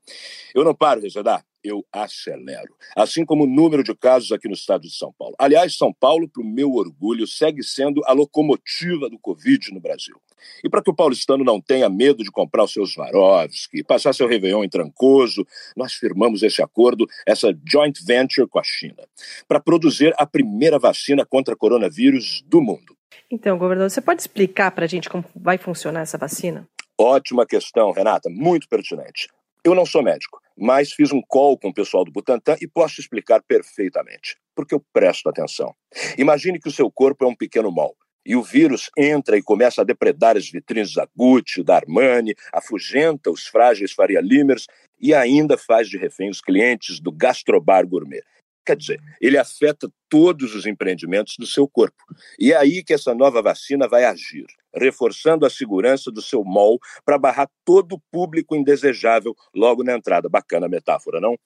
Eu 0.53 0.63
não 0.63 0.75
paro, 0.75 1.01
Rezedá, 1.01 1.41
eu 1.67 1.85
acelero. 1.91 2.73
Assim 2.95 3.25
como 3.25 3.43
o 3.43 3.47
número 3.47 3.83
de 3.83 3.93
casos 3.95 4.31
aqui 4.31 4.47
no 4.47 4.53
estado 4.53 4.81
de 4.81 4.95
São 4.95 5.13
Paulo. 5.17 5.35
Aliás, 5.37 5.77
São 5.77 5.93
Paulo, 5.93 6.27
para 6.29 6.41
o 6.41 6.45
meu 6.45 6.73
orgulho, 6.73 7.27
segue 7.27 7.63
sendo 7.63 8.01
a 8.05 8.13
locomotiva 8.13 9.09
do 9.09 9.19
Covid 9.19 9.73
no 9.73 9.79
Brasil. 9.79 10.15
E 10.63 10.69
para 10.69 10.81
que 10.81 10.89
o 10.89 10.95
paulistano 10.95 11.43
não 11.43 11.59
tenha 11.59 11.89
medo 11.89 12.23
de 12.23 12.31
comprar 12.31 12.63
os 12.63 12.73
seus 12.73 12.95
Varovski, 12.95 13.83
passar 13.83 14.13
seu 14.13 14.27
Réveillon 14.27 14.63
em 14.63 14.69
Trancoso, 14.69 15.45
nós 15.75 15.93
firmamos 15.93 16.43
esse 16.43 16.61
acordo, 16.61 17.07
essa 17.25 17.55
joint 17.65 17.99
venture 18.05 18.47
com 18.47 18.59
a 18.59 18.63
China, 18.63 19.03
para 19.47 19.59
produzir 19.59 20.13
a 20.17 20.25
primeira 20.25 20.79
vacina 20.79 21.25
contra 21.25 21.55
coronavírus 21.55 22.43
do 22.47 22.61
mundo. 22.61 22.95
Então, 23.29 23.57
governador, 23.57 23.89
você 23.89 24.01
pode 24.01 24.21
explicar 24.21 24.71
para 24.71 24.85
a 24.85 24.87
gente 24.87 25.09
como 25.09 25.25
vai 25.35 25.57
funcionar 25.57 26.01
essa 26.01 26.17
vacina? 26.17 26.67
Ótima 26.97 27.45
questão, 27.45 27.91
Renata, 27.91 28.29
muito 28.29 28.67
pertinente. 28.67 29.27
Eu 29.63 29.75
não 29.75 29.85
sou 29.85 30.01
médico, 30.01 30.41
mas 30.57 30.91
fiz 30.91 31.11
um 31.11 31.21
call 31.21 31.57
com 31.57 31.69
o 31.69 31.73
pessoal 31.73 32.03
do 32.03 32.11
Butantan 32.11 32.55
e 32.59 32.67
posso 32.67 32.99
explicar 32.99 33.41
perfeitamente, 33.43 34.37
porque 34.55 34.73
eu 34.73 34.83
presto 34.91 35.29
atenção. 35.29 35.75
Imagine 36.17 36.59
que 36.59 36.67
o 36.67 36.71
seu 36.71 36.91
corpo 36.91 37.25
é 37.25 37.27
um 37.27 37.35
pequeno 37.35 37.71
mall. 37.71 37.95
E 38.25 38.35
o 38.35 38.43
vírus 38.43 38.89
entra 38.97 39.37
e 39.37 39.41
começa 39.41 39.81
a 39.81 39.85
depredar 39.85 40.35
as 40.35 40.49
vitrines 40.49 40.93
da 40.93 41.07
Gucci, 41.15 41.63
da 41.63 41.77
Armani, 41.77 42.35
afugenta 42.51 43.31
os 43.31 43.47
frágeis 43.47 43.93
Faria 43.93 44.19
Limers 44.19 44.65
e 44.99 45.13
ainda 45.13 45.57
faz 45.57 45.87
de 45.87 45.97
refém 45.97 46.29
os 46.29 46.41
clientes 46.41 46.99
do 46.99 47.09
Gastrobar 47.09 47.87
Gourmet. 47.87 48.21
Quer 48.67 48.75
dizer, 48.75 49.01
ele 49.21 49.37
afeta 49.37 49.89
todos 50.09 50.53
os 50.53 50.65
empreendimentos 50.65 51.35
do 51.39 51.47
seu 51.47 51.69
corpo. 51.69 52.03
E 52.37 52.51
é 52.51 52.57
aí 52.57 52.83
que 52.83 52.93
essa 52.93 53.15
nova 53.15 53.41
vacina 53.41 53.87
vai 53.87 54.03
agir, 54.03 54.45
reforçando 54.75 55.45
a 55.45 55.49
segurança 55.49 56.11
do 56.11 56.21
seu 56.21 56.43
mall 56.43 56.77
para 57.05 57.17
barrar 57.17 57.49
todo 57.63 57.93
o 57.93 58.01
público 58.11 58.57
indesejável 58.57 59.33
logo 59.55 59.85
na 59.85 59.95
entrada. 59.95 60.27
Bacana 60.27 60.65
a 60.65 60.69
metáfora, 60.69 61.21
não? 61.21 61.37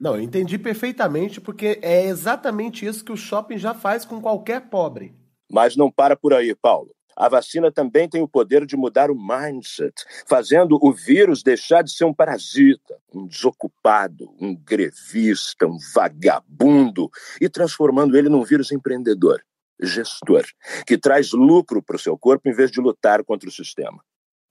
Não, 0.00 0.16
eu 0.16 0.22
entendi 0.22 0.56
perfeitamente, 0.56 1.38
porque 1.38 1.78
é 1.82 2.06
exatamente 2.06 2.86
isso 2.86 3.04
que 3.04 3.12
o 3.12 3.16
shopping 3.16 3.58
já 3.58 3.74
faz 3.74 4.06
com 4.06 4.18
qualquer 4.18 4.70
pobre. 4.70 5.14
Mas 5.52 5.76
não 5.76 5.90
para 5.90 6.16
por 6.16 6.32
aí, 6.32 6.54
Paulo. 6.54 6.94
A 7.16 7.28
vacina 7.28 7.70
também 7.70 8.08
tem 8.08 8.22
o 8.22 8.28
poder 8.28 8.64
de 8.64 8.76
mudar 8.76 9.10
o 9.10 9.14
mindset, 9.14 10.04
fazendo 10.26 10.78
o 10.80 10.92
vírus 10.92 11.42
deixar 11.42 11.82
de 11.82 11.92
ser 11.92 12.04
um 12.04 12.14
parasita, 12.14 12.96
um 13.14 13.26
desocupado, 13.26 14.34
um 14.40 14.54
grevista, 14.54 15.66
um 15.66 15.78
vagabundo, 15.94 17.10
e 17.40 17.48
transformando 17.48 18.16
ele 18.16 18.28
num 18.28 18.44
vírus 18.44 18.72
empreendedor, 18.72 19.40
gestor, 19.80 20.44
que 20.86 20.98
traz 20.98 21.32
lucro 21.32 21.82
para 21.82 21.96
o 21.96 21.98
seu 21.98 22.16
corpo 22.16 22.48
em 22.48 22.52
vez 22.52 22.70
de 22.70 22.80
lutar 22.80 23.24
contra 23.24 23.48
o 23.48 23.52
sistema. 23.52 24.02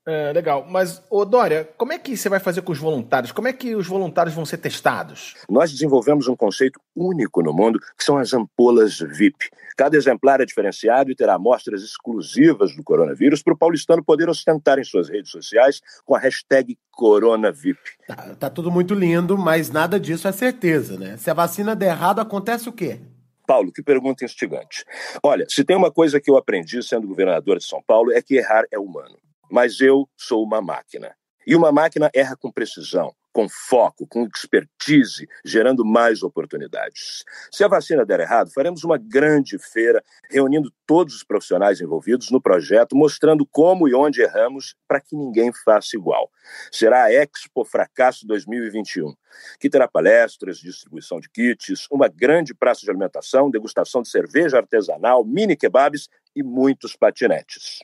É, 0.09 0.33
legal. 0.33 0.65
Mas, 0.67 1.03
ô 1.07 1.23
Dória, 1.23 1.69
como 1.77 1.93
é 1.93 1.99
que 1.99 2.17
você 2.17 2.27
vai 2.27 2.39
fazer 2.39 2.63
com 2.63 2.71
os 2.71 2.79
voluntários? 2.79 3.31
Como 3.31 3.47
é 3.47 3.53
que 3.53 3.75
os 3.75 3.85
voluntários 3.85 4.33
vão 4.33 4.43
ser 4.43 4.57
testados? 4.57 5.35
Nós 5.47 5.71
desenvolvemos 5.71 6.27
um 6.27 6.35
conceito 6.35 6.81
único 6.95 7.43
no 7.43 7.53
mundo, 7.53 7.79
que 7.95 8.03
são 8.03 8.17
as 8.17 8.33
ampolas 8.33 8.97
VIP. 8.97 9.51
Cada 9.77 9.95
exemplar 9.95 10.41
é 10.41 10.45
diferenciado 10.45 11.11
e 11.11 11.15
terá 11.15 11.35
amostras 11.35 11.83
exclusivas 11.83 12.75
do 12.75 12.83
coronavírus 12.83 13.43
para 13.43 13.53
o 13.53 13.57
paulistano 13.57 14.03
poder 14.03 14.27
ostentar 14.27 14.79
em 14.79 14.83
suas 14.83 15.09
redes 15.09 15.29
sociais 15.29 15.79
com 16.03 16.15
a 16.15 16.19
hashtag 16.19 16.75
CoronaVip. 16.89 17.77
Tá, 18.07 18.15
tá 18.39 18.49
tudo 18.49 18.71
muito 18.71 18.95
lindo, 18.95 19.37
mas 19.37 19.69
nada 19.69 19.99
disso 19.99 20.27
é 20.27 20.31
certeza, 20.31 20.97
né? 20.97 21.17
Se 21.17 21.29
a 21.29 21.35
vacina 21.35 21.75
der 21.75 21.91
errado, 21.91 22.19
acontece 22.19 22.67
o 22.67 22.73
quê? 22.73 22.99
Paulo, 23.45 23.71
que 23.71 23.83
pergunta 23.83 24.25
instigante. 24.25 24.83
Olha, 25.21 25.45
se 25.47 25.63
tem 25.63 25.77
uma 25.77 25.91
coisa 25.91 26.19
que 26.19 26.31
eu 26.31 26.35
aprendi 26.37 26.81
sendo 26.81 27.07
governador 27.07 27.59
de 27.59 27.65
São 27.65 27.81
Paulo 27.85 28.11
é 28.11 28.23
que 28.23 28.37
errar 28.37 28.63
é 28.71 28.79
humano. 28.79 29.15
Mas 29.49 29.79
eu 29.79 30.07
sou 30.17 30.43
uma 30.43 30.61
máquina. 30.61 31.15
E 31.45 31.55
uma 31.55 31.71
máquina 31.71 32.09
erra 32.13 32.35
com 32.35 32.51
precisão, 32.51 33.13
com 33.31 33.47
foco, 33.47 34.05
com 34.07 34.25
expertise, 34.25 35.27
gerando 35.45 35.85
mais 35.85 36.23
oportunidades. 36.23 37.23
Se 37.51 37.63
a 37.63 37.67
vacina 37.67 38.05
der 38.05 38.19
errado, 38.19 38.51
faremos 38.51 38.83
uma 38.83 38.97
grande 38.97 39.57
feira, 39.57 40.03
reunindo 40.29 40.71
todos 40.85 41.15
os 41.15 41.23
profissionais 41.23 41.79
envolvidos 41.79 42.29
no 42.31 42.41
projeto, 42.41 42.95
mostrando 42.95 43.45
como 43.45 43.87
e 43.87 43.95
onde 43.95 44.21
erramos 44.21 44.75
para 44.87 44.99
que 44.99 45.15
ninguém 45.15 45.51
faça 45.53 45.95
igual. 45.95 46.29
Será 46.71 47.05
a 47.05 47.13
Expo 47.13 47.63
Fracasso 47.63 48.27
2021, 48.27 49.13
que 49.59 49.69
terá 49.69 49.87
palestras, 49.87 50.57
distribuição 50.57 51.19
de 51.19 51.29
kits, 51.29 51.87
uma 51.91 52.07
grande 52.07 52.53
praça 52.53 52.81
de 52.81 52.89
alimentação, 52.89 53.49
degustação 53.49 54.01
de 54.01 54.09
cerveja 54.09 54.57
artesanal, 54.57 55.23
mini 55.23 55.55
kebabs 55.55 56.09
e 56.35 56.43
muitos 56.43 56.95
patinetes. 56.95 57.79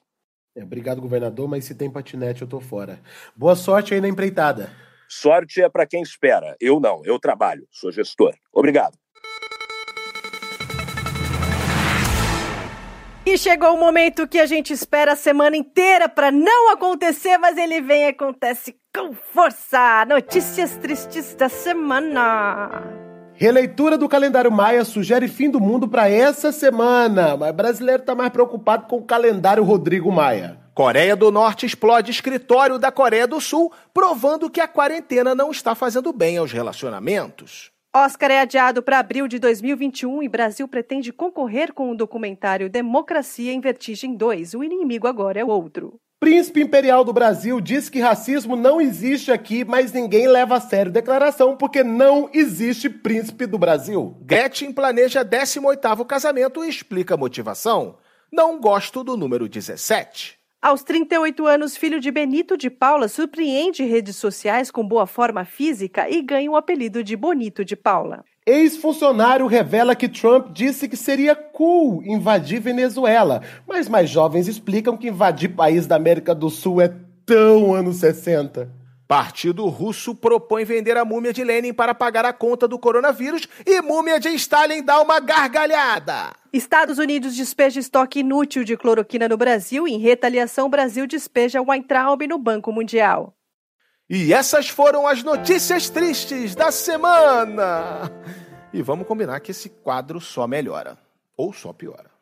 É, 0.55 0.63
obrigado, 0.63 1.01
governador, 1.01 1.47
mas 1.47 1.65
se 1.65 1.75
tem 1.75 1.91
patinete 1.91 2.41
eu 2.41 2.47
tô 2.47 2.62
fora. 2.62 3.00
Boa 3.35 3.55
sorte 3.55 3.93
aí 3.93 4.00
na 4.00 4.07
empreitada. 4.07 4.69
Sorte 5.07 5.62
é 5.62 5.69
para 5.69 5.85
quem 5.85 6.01
espera. 6.01 6.55
Eu 6.59 6.79
não, 6.79 7.01
eu 7.05 7.19
trabalho, 7.19 7.67
sou 7.71 7.91
gestor. 7.91 8.33
Obrigado. 8.53 8.97
E 13.25 13.38
chegou 13.39 13.74
o 13.74 13.79
momento 13.79 14.27
que 14.27 14.39
a 14.39 14.45
gente 14.45 14.71
espera 14.71 15.13
a 15.13 15.15
semana 15.15 15.57
inteira 15.57 16.07
para 16.07 16.31
não 16.31 16.71
acontecer, 16.71 17.38
mas 17.39 17.57
ele 17.57 17.81
vem 17.81 18.03
e 18.03 18.09
acontece 18.09 18.75
com 18.95 19.13
força. 19.13 20.05
Notícias 20.05 20.77
tristes 20.77 21.33
da 21.33 21.50
semana. 21.50 23.04
Releitura 23.38 23.98
do 23.98 24.08
calendário 24.08 24.50
maia 24.50 24.86
sugere 24.86 25.27
fim 25.27 25.50
do 25.50 25.60
mundo 25.60 25.89
para 25.89 26.10
essa 26.10 26.54
semana, 26.54 27.36
mas 27.36 27.54
brasileiro 27.54 28.01
tá 28.01 28.15
mais 28.15 28.30
preocupado 28.30 28.88
com 28.88 28.98
o 28.98 29.04
calendário 29.04 29.62
Rodrigo 29.62 30.10
Maia. 30.10 30.58
Coreia 30.74 31.18
do 31.18 31.30
Norte 31.30 31.65
explode 31.65 32.12
escritório 32.12 32.80
da 32.80 32.94
Coreia 32.94 33.27
do 33.27 33.42
Sul, 33.42 33.74
provando 33.94 34.50
que 34.50 34.62
a 34.62 34.68
quarentena 34.68 35.36
não 35.36 35.51
está 35.51 35.75
fazendo 35.75 36.13
bem 36.13 36.38
aos 36.38 36.54
relacionamentos. 36.54 37.72
Oscar 37.94 38.32
é 38.32 38.39
adiado 38.39 38.82
para 38.82 39.00
abril 39.00 39.27
de 39.27 39.38
2021 39.38 40.24
e 40.24 40.30
Brasil 40.30 40.68
pretende 40.68 41.12
concorrer 41.12 41.74
com 41.74 41.92
o 41.92 41.96
documentário 41.96 42.70
Democracia 42.70 43.51
em 43.51 43.60
Vertigem 43.60 44.15
2. 44.15 44.54
O 44.54 44.63
inimigo 44.63 45.08
agora 45.08 45.39
é 45.39 45.44
o 45.44 45.50
outro. 45.50 46.00
Príncipe 46.25 46.60
Imperial 46.60 47.03
do 47.03 47.13
Brasil 47.13 47.62
diz 47.62 47.88
que 47.88 48.00
racismo 48.00 48.55
não 48.55 48.82
existe 48.82 49.32
aqui, 49.32 49.63
mas 49.63 49.94
ninguém 49.94 50.27
leva 50.27 50.55
a 50.55 50.60
sério 50.60 50.91
declaração 50.91 51.55
porque 51.55 51.84
não 51.84 52.32
existe 52.34 52.89
príncipe 52.89 53.46
do 53.46 53.60
Brasil. 53.60 54.17
Gretchen 54.22 54.74
planeja 54.74 55.24
18º 55.24 56.03
casamento 56.03 56.65
e 56.65 56.67
explica 56.67 57.13
a 57.13 57.17
motivação. 57.17 58.00
Não 58.32 58.60
gosto 58.60 59.03
do 59.03 59.15
número 59.15 59.48
17. 59.48 60.39
Aos 60.60 60.82
38 60.82 61.46
anos, 61.46 61.77
filho 61.77 62.00
de 62.00 62.10
Benito 62.10 62.58
de 62.58 62.72
Paula 62.72 63.08
surpreende 63.08 63.84
redes 63.84 64.15
sociais 64.15 64.72
com 64.72 64.84
boa 64.84 65.05
forma 65.05 65.46
física 65.46 66.10
e 66.10 66.24
ganha 66.24 66.50
o 66.50 66.55
apelido 66.55 67.03
de 67.03 67.15
Bonito 67.15 67.63
de 67.63 67.75
Paula. 67.75 68.25
Ex-funcionário 68.47 69.47
revela 69.47 69.95
que 69.95 70.07
Trump 70.07 70.51
disse 70.51 70.87
que 70.87 70.95
seria 70.95 71.35
cool 71.35 72.03
invadir 72.03 72.61
Venezuela, 72.61 73.41
mas 73.67 73.89
mais 73.89 74.07
jovens 74.07 74.47
explicam 74.47 74.95
que 74.95 75.07
invadir 75.07 75.55
país 75.55 75.87
da 75.87 75.95
América 75.95 76.35
do 76.35 76.51
Sul 76.51 76.79
é 76.79 76.93
tão 77.25 77.73
anos 77.73 77.95
60. 77.97 78.71
Partido 79.07 79.65
russo 79.65 80.13
propõe 80.13 80.63
vender 80.63 80.95
a 80.95 81.03
múmia 81.03 81.33
de 81.33 81.43
Lenin 81.43 81.73
para 81.73 81.95
pagar 81.95 82.23
a 82.23 82.31
conta 82.31 82.67
do 82.67 82.77
coronavírus 82.77 83.47
e 83.65 83.81
múmia 83.81 84.19
de 84.19 84.29
Stalin 84.29 84.83
dá 84.83 85.01
uma 85.01 85.19
gargalhada. 85.19 86.31
Estados 86.53 86.99
Unidos 86.99 87.35
despeja 87.35 87.79
estoque 87.79 88.19
inútil 88.19 88.63
de 88.63 88.77
cloroquina 88.77 89.27
no 89.27 89.37
Brasil. 89.37 89.87
Em 89.87 89.97
retaliação, 89.97 90.69
Brasil 90.69 91.07
despeja 91.07 91.63
Weintraub 91.63 92.21
no 92.27 92.37
Banco 92.37 92.71
Mundial. 92.71 93.33
E 94.09 94.33
essas 94.33 94.69
foram 94.69 95.07
as 95.07 95.24
notícias 95.24 95.89
tristes 95.89 96.53
da 96.53 96.71
semana. 96.71 98.12
E 98.71 98.81
vamos 98.81 99.07
combinar 99.07 99.39
que 99.39 99.51
esse 99.51 99.69
quadro 99.69 100.21
só 100.21 100.45
melhora 100.47 100.97
ou 101.35 101.51
só 101.51 101.74
piora. 101.74 102.14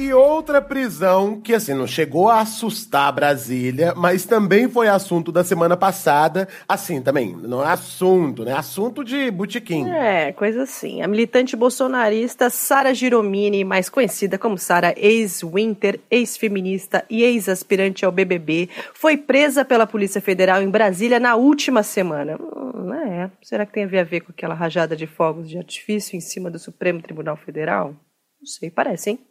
E 0.00 0.14
outra 0.14 0.62
prisão 0.62 1.38
que, 1.38 1.52
assim, 1.52 1.74
não 1.74 1.86
chegou 1.86 2.30
a 2.30 2.40
assustar 2.40 3.12
Brasília, 3.12 3.92
mas 3.94 4.24
também 4.24 4.66
foi 4.66 4.88
assunto 4.88 5.30
da 5.30 5.44
semana 5.44 5.76
passada. 5.76 6.48
Assim, 6.66 7.02
também, 7.02 7.36
não 7.36 7.62
é 7.62 7.66
assunto, 7.66 8.42
né? 8.42 8.54
Assunto 8.54 9.04
de 9.04 9.30
botequim. 9.30 9.90
É, 9.90 10.32
coisa 10.32 10.62
assim. 10.62 11.02
A 11.02 11.06
militante 11.06 11.54
bolsonarista 11.54 12.48
Sara 12.48 12.94
Giromini, 12.94 13.62
mais 13.62 13.90
conhecida 13.90 14.38
como 14.38 14.56
Sara 14.56 14.94
ex-Winter, 14.96 16.00
ex-feminista 16.10 17.04
e 17.10 17.22
ex-aspirante 17.22 18.02
ao 18.02 18.10
BBB, 18.10 18.70
foi 18.94 19.18
presa 19.18 19.66
pela 19.66 19.86
Polícia 19.86 20.22
Federal 20.22 20.62
em 20.62 20.70
Brasília 20.70 21.20
na 21.20 21.36
última 21.36 21.82
semana. 21.82 22.38
Hum, 22.40 22.94
é. 22.94 23.30
Será 23.42 23.66
que 23.66 23.74
tem 23.74 23.84
a 23.84 23.86
ver, 23.86 23.98
a 23.98 24.04
ver 24.04 24.22
com 24.22 24.32
aquela 24.32 24.54
rajada 24.54 24.96
de 24.96 25.06
fogos 25.06 25.46
de 25.46 25.58
artifício 25.58 26.16
em 26.16 26.20
cima 26.20 26.50
do 26.50 26.58
Supremo 26.58 27.02
Tribunal 27.02 27.36
Federal? 27.36 27.94
Não 28.40 28.46
sei, 28.46 28.70
parece, 28.70 29.10
hein? 29.10 29.29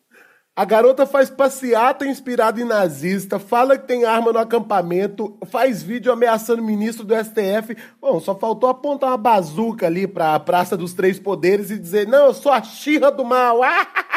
A 0.59 0.65
garota 0.65 1.05
faz 1.05 1.29
passeata 1.29 2.05
inspirada 2.05 2.59
em 2.59 2.65
nazista, 2.65 3.39
fala 3.39 3.77
que 3.77 3.87
tem 3.87 4.03
arma 4.03 4.33
no 4.33 4.39
acampamento, 4.39 5.37
faz 5.49 5.81
vídeo 5.81 6.11
ameaçando 6.11 6.61
o 6.61 6.65
ministro 6.65 7.05
do 7.05 7.15
STF. 7.15 7.77
Bom, 8.01 8.19
só 8.19 8.35
faltou 8.35 8.69
apontar 8.69 9.11
uma 9.11 9.17
bazuca 9.17 9.85
ali 9.85 10.05
pra 10.05 10.37
Praça 10.37 10.75
dos 10.75 10.93
Três 10.93 11.17
Poderes 11.17 11.71
e 11.71 11.79
dizer: 11.79 12.05
Não, 12.09 12.25
eu 12.25 12.33
sou 12.33 12.51
a 12.51 12.61
xirra 12.61 13.09
do 13.09 13.23
mal. 13.23 13.61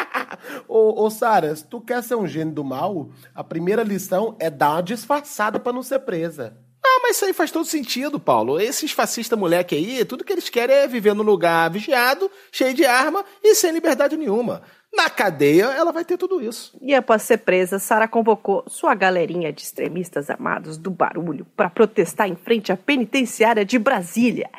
ô, 0.67 1.05
ô 1.05 1.09
Sara, 1.09 1.55
se 1.55 1.63
tu 1.63 1.79
quer 1.79 2.03
ser 2.03 2.15
um 2.15 2.27
gênio 2.27 2.53
do 2.53 2.61
mal, 2.65 3.07
a 3.33 3.41
primeira 3.41 3.81
lição 3.81 4.35
é 4.37 4.49
dar 4.49 4.71
uma 4.71 4.83
disfarçada 4.83 5.61
pra 5.61 5.71
não 5.71 5.81
ser 5.81 5.99
presa. 5.99 6.57
Ah, 6.85 6.99
mas 7.03 7.15
isso 7.15 7.23
aí 7.23 7.31
faz 7.31 7.51
todo 7.51 7.63
sentido, 7.63 8.19
Paulo. 8.19 8.59
Esses 8.59 8.91
fascistas 8.91 9.39
moleque 9.39 9.75
aí, 9.75 10.03
tudo 10.03 10.25
que 10.25 10.33
eles 10.33 10.49
querem 10.49 10.75
é 10.75 10.87
viver 10.89 11.15
num 11.15 11.23
lugar 11.23 11.71
vigiado, 11.71 12.29
cheio 12.51 12.73
de 12.73 12.83
arma 12.83 13.23
e 13.41 13.55
sem 13.55 13.71
liberdade 13.71 14.17
nenhuma. 14.17 14.61
Na 14.95 15.09
cadeia, 15.09 15.65
ela 15.65 15.91
vai 15.91 16.05
ter 16.05 16.17
tudo 16.17 16.39
isso. 16.39 16.77
E 16.79 16.93
após 16.93 17.23
ser 17.23 17.37
presa, 17.39 17.79
Sara 17.79 18.07
convocou 18.07 18.63
sua 18.67 18.93
galerinha 18.93 19.51
de 19.51 19.63
extremistas 19.63 20.29
armados 20.29 20.77
do 20.77 20.91
barulho 20.91 21.47
para 21.57 21.69
protestar 21.69 22.29
em 22.29 22.35
frente 22.35 22.71
à 22.71 22.77
penitenciária 22.77 23.65
de 23.65 23.79
Brasília. 23.79 24.49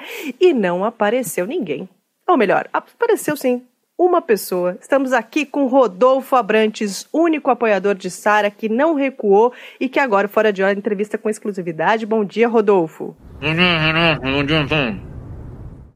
E 0.40 0.52
não 0.52 0.84
apareceu 0.84 1.46
ninguém. 1.46 1.88
Ou 2.28 2.36
melhor, 2.36 2.68
apareceu 2.72 3.36
sim. 3.36 3.62
Uma 3.96 4.20
pessoa. 4.20 4.76
Estamos 4.80 5.12
aqui 5.12 5.47
com 5.47 5.68
Rodolfo 5.68 6.34
Abrantes, 6.34 7.06
único 7.12 7.49
apoiador 7.49 7.94
de 7.94 8.10
Sara 8.10 8.50
que 8.50 8.68
não 8.68 8.97
recuou 8.97 9.52
e 9.78 9.88
que 9.88 10.00
agora, 10.00 10.26
fora 10.26 10.52
de 10.52 10.64
hora, 10.64 10.76
entrevista 10.76 11.16
com 11.16 11.30
exclusividade. 11.30 12.04
Bom 12.04 12.25
dia, 12.25 12.49
Rodolfo. 12.49 13.16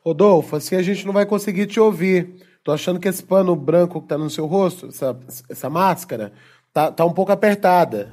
Rodolfo, 0.06 0.54
assim 0.54 0.76
a 0.76 0.82
gente 0.82 1.04
não 1.04 1.12
vai 1.12 1.26
conseguir 1.26 1.66
te 1.66 1.80
ouvir. 1.80 2.47
Tô 2.68 2.74
achando 2.74 3.00
que 3.00 3.08
esse 3.08 3.22
pano 3.22 3.56
branco 3.56 3.98
que 3.98 4.08
tá 4.08 4.18
no 4.18 4.28
seu 4.28 4.44
rosto, 4.44 4.88
essa, 4.88 5.18
essa 5.48 5.70
máscara, 5.70 6.34
tá, 6.70 6.92
tá 6.92 7.02
um 7.02 7.14
pouco 7.14 7.32
apertada. 7.32 8.12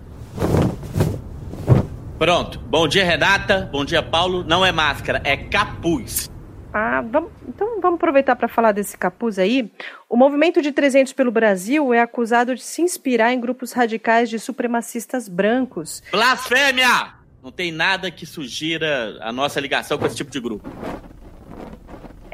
Pronto. 2.17 2.57
Bom 2.59 2.87
dia, 2.87 3.03
Renata. 3.03 3.67
Bom 3.69 3.83
dia, 3.83 4.01
Paulo. 4.01 4.45
Não 4.45 4.65
é 4.65 4.71
máscara, 4.71 5.21
é 5.25 5.35
capuz. 5.35 6.29
Ah, 6.73 7.01
vamos, 7.01 7.31
então 7.45 7.81
vamos 7.81 7.97
aproveitar 7.97 8.37
para 8.37 8.47
falar 8.47 8.71
desse 8.71 8.97
capuz 8.97 9.37
aí. 9.37 9.69
O 10.09 10.15
movimento 10.15 10.61
de 10.61 10.71
300 10.71 11.11
pelo 11.11 11.31
Brasil 11.33 11.93
é 11.93 11.99
acusado 11.99 12.55
de 12.55 12.63
se 12.63 12.81
inspirar 12.81 13.33
em 13.33 13.41
grupos 13.41 13.73
radicais 13.73 14.29
de 14.29 14.39
supremacistas 14.39 15.27
brancos. 15.27 16.01
Blasfêmia! 16.13 17.13
Não 17.43 17.51
tem 17.51 17.73
nada 17.73 18.09
que 18.09 18.25
sugira 18.25 19.17
a 19.19 19.33
nossa 19.33 19.59
ligação 19.59 19.97
com 19.97 20.05
esse 20.05 20.15
tipo 20.15 20.31
de 20.31 20.39
grupo. 20.39 20.69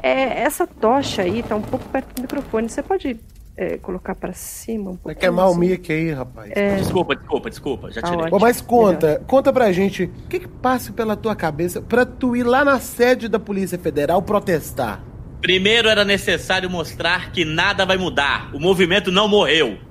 É, 0.02 0.42
essa 0.42 0.66
tocha 0.66 1.22
aí 1.22 1.42
tá 1.42 1.54
um 1.54 1.62
pouco 1.62 1.88
perto 1.88 2.14
do 2.14 2.22
microfone. 2.22 2.68
Você 2.68 2.82
pode 2.82 3.20
é, 3.56 3.78
colocar 3.78 4.14
para 4.14 4.32
cima 4.32 4.90
um 4.90 4.96
pouco? 4.96 5.08
Vai 5.08 5.14
queimar 5.14 5.46
assim. 5.46 5.56
o 5.56 5.58
mic 5.58 5.92
aí, 5.92 6.10
rapaz. 6.10 6.50
É... 6.54 6.76
Desculpa, 6.76 7.14
desculpa, 7.14 7.50
desculpa. 7.50 7.90
Já 7.92 8.02
tirei. 8.02 8.26
Ah, 8.26 8.38
mas 8.40 8.60
conta, 8.60 9.06
Melhor. 9.06 9.24
conta 9.26 9.52
pra 9.52 9.70
gente, 9.70 10.04
o 10.04 10.28
que 10.28 10.40
que 10.40 10.48
passa 10.48 10.92
pela 10.92 11.16
tua 11.16 11.36
cabeça 11.36 11.80
pra 11.80 12.04
tu 12.04 12.34
ir 12.34 12.42
lá 12.42 12.64
na 12.64 12.80
sede 12.80 13.28
da 13.28 13.38
Polícia 13.38 13.78
Federal 13.78 14.20
protestar? 14.22 15.04
Primeiro 15.40 15.88
era 15.88 16.04
necessário 16.04 16.70
mostrar 16.70 17.30
que 17.32 17.44
nada 17.44 17.84
vai 17.84 17.96
mudar. 17.96 18.50
O 18.54 18.60
movimento 18.60 19.12
não 19.12 19.28
morreu. 19.28 19.78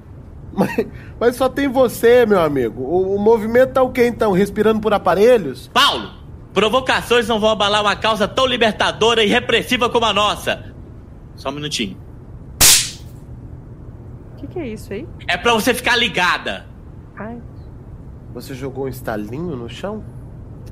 Mas, 0.53 0.85
mas 1.17 1.35
só 1.37 1.47
tem 1.47 1.69
você, 1.69 2.25
meu 2.25 2.41
amigo. 2.41 2.81
O, 2.83 3.15
o 3.15 3.17
movimento 3.17 3.71
tá 3.71 3.81
o 3.81 3.89
quê 3.89 4.05
então? 4.05 4.33
Respirando 4.33 4.81
por 4.81 4.91
aparelhos? 4.91 5.69
Paulo! 5.73 6.20
Provocações 6.53 7.27
não 7.27 7.39
vão 7.39 7.49
abalar 7.49 7.81
uma 7.81 7.95
causa 7.95 8.27
tão 8.27 8.45
libertadora 8.45 9.23
e 9.23 9.27
repressiva 9.27 9.89
como 9.89 10.05
a 10.05 10.13
nossa. 10.13 10.73
Só 11.35 11.49
um 11.49 11.53
minutinho. 11.53 11.97
O 14.33 14.35
que, 14.37 14.47
que, 14.47 14.59
é 14.59 14.67
isso 14.67 14.91
aí? 14.91 15.07
É 15.27 15.37
pra 15.37 15.53
você 15.53 15.73
ficar 15.73 15.95
ligada. 15.95 16.67
Ai. 17.15 17.41
Você 18.33 18.53
jogou 18.53 18.85
um 18.85 18.89
estalinho 18.89 19.55
no 19.55 19.69
chão? 19.69 20.03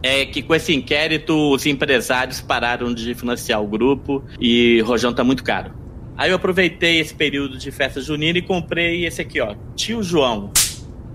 É 0.02 0.26
que 0.26 0.42
com 0.42 0.56
esse 0.56 0.74
inquérito 0.74 1.34
os 1.54 1.66
empresários 1.66 2.42
pararam 2.42 2.94
de 2.94 3.14
financiar 3.14 3.62
o 3.62 3.68
grupo 3.68 4.24
e 4.40 4.82
rojão 4.82 5.14
tá 5.14 5.24
muito 5.24 5.44
caro. 5.44 5.74
Aí 6.18 6.32
eu 6.32 6.36
aproveitei 6.36 7.00
esse 7.00 7.14
período 7.14 7.58
de 7.58 7.72
festa 7.72 8.02
junina 8.02 8.38
e 8.38 8.42
comprei 8.42 9.06
esse 9.06 9.22
aqui, 9.22 9.40
ó. 9.40 9.56
Tio 9.76 10.04
João, 10.04 10.52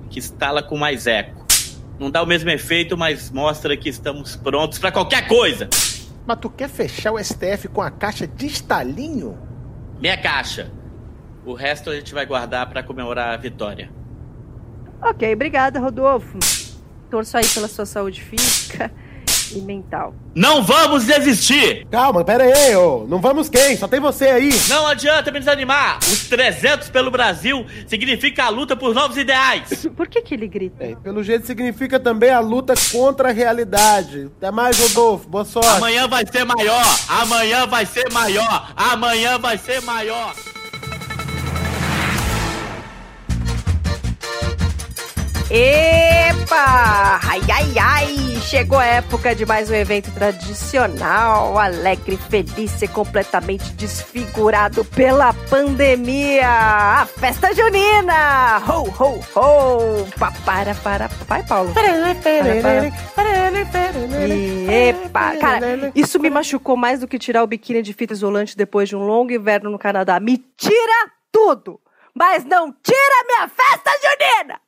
que 0.09 0.19
instala 0.19 0.63
com 0.63 0.79
mais 0.79 1.07
eco. 1.07 1.44
Não 1.99 2.11
dá 2.11 2.23
o 2.23 2.27
mesmo 2.27 2.51
efeito, 2.51 2.97
mas 2.97 3.31
mostra 3.31 3.77
que 3.77 3.89
estamos 3.89 4.37
prontos 4.37 4.79
para 4.79 4.91
qualquer 4.91 5.29
coisa. 5.29 5.69
Mas 6.27 6.39
tu 6.39 6.51
quer 6.51 6.69
fechar 6.69 7.13
o 7.13 7.23
STF 7.23 7.69
com 7.69 7.83
a 7.83 7.91
caixa 7.91 8.27
de 8.27 8.47
estalinho? 8.47 9.39
Minha 10.01 10.17
caixa. 10.17 10.71
O 11.45 11.55
resto 11.55 11.91
a 11.91 11.95
gente 11.95 12.15
vai 12.15 12.27
guardar 12.27 12.69
para 12.69 12.83
comemorar 12.83 13.35
a 13.35 13.37
vitória. 13.37 13.91
Ok, 15.01 15.33
obrigada, 15.33 15.79
Rodolfo. 15.79 16.39
Torço 17.11 17.37
aí 17.37 17.47
pela 17.47 17.69
sua 17.69 17.85
saúde 17.85 18.23
física 18.23 18.91
e 19.55 19.61
mental. 19.61 20.15
Não 20.35 20.63
vamos 20.63 21.05
desistir! 21.05 21.87
Calma, 21.91 22.25
pera 22.25 22.45
aí, 22.45 22.75
ô. 22.77 23.07
Não 23.09 23.21
vamos 23.21 23.49
quem? 23.49 23.77
Só 23.77 23.87
tem 23.87 24.01
você 24.01 24.27
aí. 24.27 24.51
Não 24.69 24.87
adianta 24.87 25.31
me 25.31 25.39
desanimar. 25.39 25.99
Os 26.01 26.29
300 26.29 26.89
pelo 26.89 27.11
Brasil 27.11 27.65
significa 27.87 28.45
a 28.45 28.49
luta 28.49 28.75
por 28.77 28.95
novos 28.95 29.17
ideais. 29.17 29.87
Por 29.97 30.09
que 30.09 30.23
que 30.23 30.35
ele 30.35 30.49
grita? 30.49 30.85
É, 30.85 30.97
pelo 30.97 31.23
jeito 31.23 31.47
significa 31.47 32.01
também 32.01 32.31
a 32.31 32.41
luta 32.41 32.75
contra 32.91 33.29
a 33.29 33.33
realidade. 33.33 34.31
Até 34.39 34.51
mais, 34.51 34.79
Rodolfo. 34.79 35.29
Boa 35.29 35.45
sorte. 35.45 35.69
Amanhã 35.69 36.09
vai 36.09 36.25
ser 36.27 36.45
maior. 36.45 36.85
Amanhã 37.09 37.67
vai 37.67 37.87
ser 37.87 38.13
maior. 38.13 38.73
Amanhã 38.77 39.39
vai 39.39 39.57
ser 39.59 39.81
maior. 39.83 40.35
Epa! 45.57 47.21
Ai, 47.23 47.41
ai, 47.49 47.79
ai! 47.79 48.41
Chegou 48.43 48.77
a 48.77 48.85
época 48.85 49.37
de 49.37 49.47
mais 49.47 49.71
um 49.71 49.75
evento 49.75 50.11
tradicional, 50.11 51.57
alegre, 51.57 52.17
feliz 52.17 52.83
e 52.83 52.89
completamente 52.89 53.73
desfigurado 53.75 54.85
pela 54.85 55.33
pandemia! 55.49 56.49
A 56.49 57.07
festa 57.07 57.55
junina! 57.55 58.61
Ho, 58.67 58.83
ho, 58.99 59.21
ho! 59.37 60.07
Para, 60.45 60.75
para, 60.75 61.07
vai, 61.29 61.45
Paulo! 61.45 61.73
Para, 61.73 62.17
para, 62.17 62.91
para, 63.15 64.27
E, 64.27 64.67
epa, 64.89 65.37
cara, 65.37 65.93
isso 65.95 66.19
me 66.19 66.31
machucou 66.31 66.77
mais 66.77 66.99
do 66.99 67.07
que 67.07 67.17
tirar 67.17 67.45
o 67.45 67.47
biquíni 67.47 67.81
de 67.81 67.93
fita 67.93 68.13
isolante 68.13 68.57
depois 68.57 68.89
de 68.89 68.97
um 68.97 69.07
longo 69.07 69.31
inverno 69.31 69.71
no 69.71 69.79
Canadá. 69.79 70.19
Me 70.19 70.37
tira 70.57 71.13
tudo, 71.31 71.81
mas 72.13 72.45
não 72.45 72.73
tira 72.83 73.25
minha 73.29 73.49
festa 73.49 73.93
junina! 74.03 74.64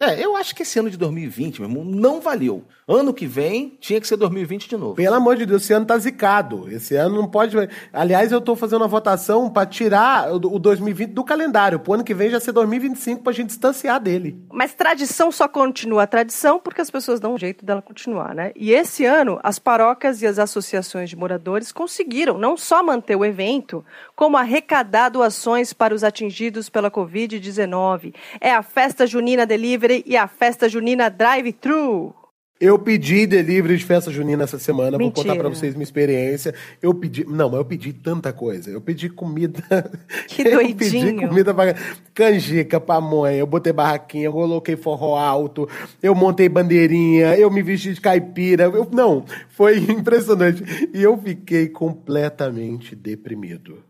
É, 0.00 0.24
eu 0.24 0.36
acho 0.36 0.54
que 0.54 0.62
esse 0.62 0.78
ano 0.78 0.88
de 0.88 0.96
2020, 0.96 1.60
meu 1.60 1.68
irmão, 1.68 1.84
não 1.84 2.20
valeu. 2.20 2.64
Ano 2.86 3.12
que 3.12 3.26
vem 3.26 3.76
tinha 3.80 4.00
que 4.00 4.06
ser 4.06 4.16
2020 4.16 4.68
de 4.68 4.76
novo. 4.76 4.94
Pelo 4.94 5.16
amor 5.16 5.34
de 5.34 5.44
Deus, 5.44 5.64
esse 5.64 5.72
ano 5.72 5.84
tá 5.84 5.98
zicado. 5.98 6.70
Esse 6.70 6.94
ano 6.94 7.16
não 7.16 7.26
pode. 7.26 7.56
Aliás, 7.92 8.30
eu 8.30 8.40
tô 8.40 8.54
fazendo 8.54 8.82
uma 8.82 8.88
votação 8.88 9.50
para 9.50 9.66
tirar 9.66 10.32
o 10.32 10.56
2020 10.56 11.10
do 11.10 11.24
calendário. 11.24 11.80
Pro 11.80 11.94
ano 11.94 12.04
que 12.04 12.14
vem 12.14 12.30
já 12.30 12.38
ser 12.38 12.52
2025 12.52 13.24
pra 13.24 13.32
gente 13.32 13.48
distanciar 13.48 14.00
dele. 14.00 14.40
Mas 14.52 14.72
tradição 14.72 15.32
só 15.32 15.48
continua 15.48 16.04
a 16.04 16.06
tradição 16.06 16.60
porque 16.60 16.80
as 16.80 16.90
pessoas 16.92 17.18
dão 17.18 17.34
um 17.34 17.38
jeito 17.38 17.66
dela 17.66 17.82
continuar, 17.82 18.32
né? 18.36 18.52
E 18.54 18.70
esse 18.70 19.04
ano, 19.04 19.40
as 19.42 19.58
paróquias 19.58 20.22
e 20.22 20.28
as 20.28 20.38
associações 20.38 21.10
de 21.10 21.16
moradores 21.16 21.72
conseguiram 21.72 22.38
não 22.38 22.56
só 22.56 22.84
manter 22.84 23.16
o 23.16 23.24
evento, 23.24 23.84
como 24.14 24.36
arrecadar 24.36 25.08
doações 25.08 25.72
para 25.72 25.92
os 25.92 26.04
atingidos 26.04 26.68
pela 26.68 26.88
Covid-19. 26.88 28.14
É 28.40 28.52
a 28.52 28.62
festa 28.62 29.04
junina 29.04 29.44
delivery 29.44 29.87
Delivery 29.88 30.04
e 30.06 30.16
a 30.16 30.28
festa 30.28 30.68
junina 30.68 31.08
Drive-Thru. 31.08 32.14
Eu 32.60 32.76
pedi 32.76 33.24
delivery 33.24 33.76
de 33.76 33.84
festa 33.84 34.10
junina 34.10 34.42
essa 34.42 34.58
semana, 34.58 34.98
Mentira. 34.98 35.04
vou 35.04 35.12
contar 35.12 35.36
para 35.36 35.48
vocês 35.48 35.74
minha 35.74 35.84
experiência. 35.84 36.52
Eu 36.82 36.92
pedi, 36.92 37.24
não, 37.24 37.48
mas 37.48 37.58
eu 37.58 37.64
pedi 37.64 37.92
tanta 37.92 38.32
coisa. 38.32 38.68
Eu 38.68 38.80
pedi 38.80 39.08
comida. 39.08 39.62
Que 40.26 40.42
doidinho. 40.42 40.72
Eu 40.72 40.76
pedi 40.76 41.26
comida 41.28 41.54
para 41.54 41.74
canjica, 42.12 42.80
pamonha, 42.80 43.36
eu 43.36 43.46
botei 43.46 43.72
barraquinha, 43.72 44.24
eu 44.24 44.32
coloquei 44.32 44.76
forró 44.76 45.16
alto, 45.16 45.68
eu 46.02 46.14
montei 46.14 46.48
bandeirinha, 46.48 47.36
eu 47.36 47.50
me 47.50 47.62
vesti 47.62 47.94
de 47.94 48.00
caipira. 48.00 48.64
Eu, 48.64 48.88
não, 48.90 49.24
foi 49.50 49.78
impressionante. 49.88 50.64
E 50.92 51.00
eu 51.00 51.16
fiquei 51.16 51.68
completamente 51.68 52.96
deprimido. 52.96 53.84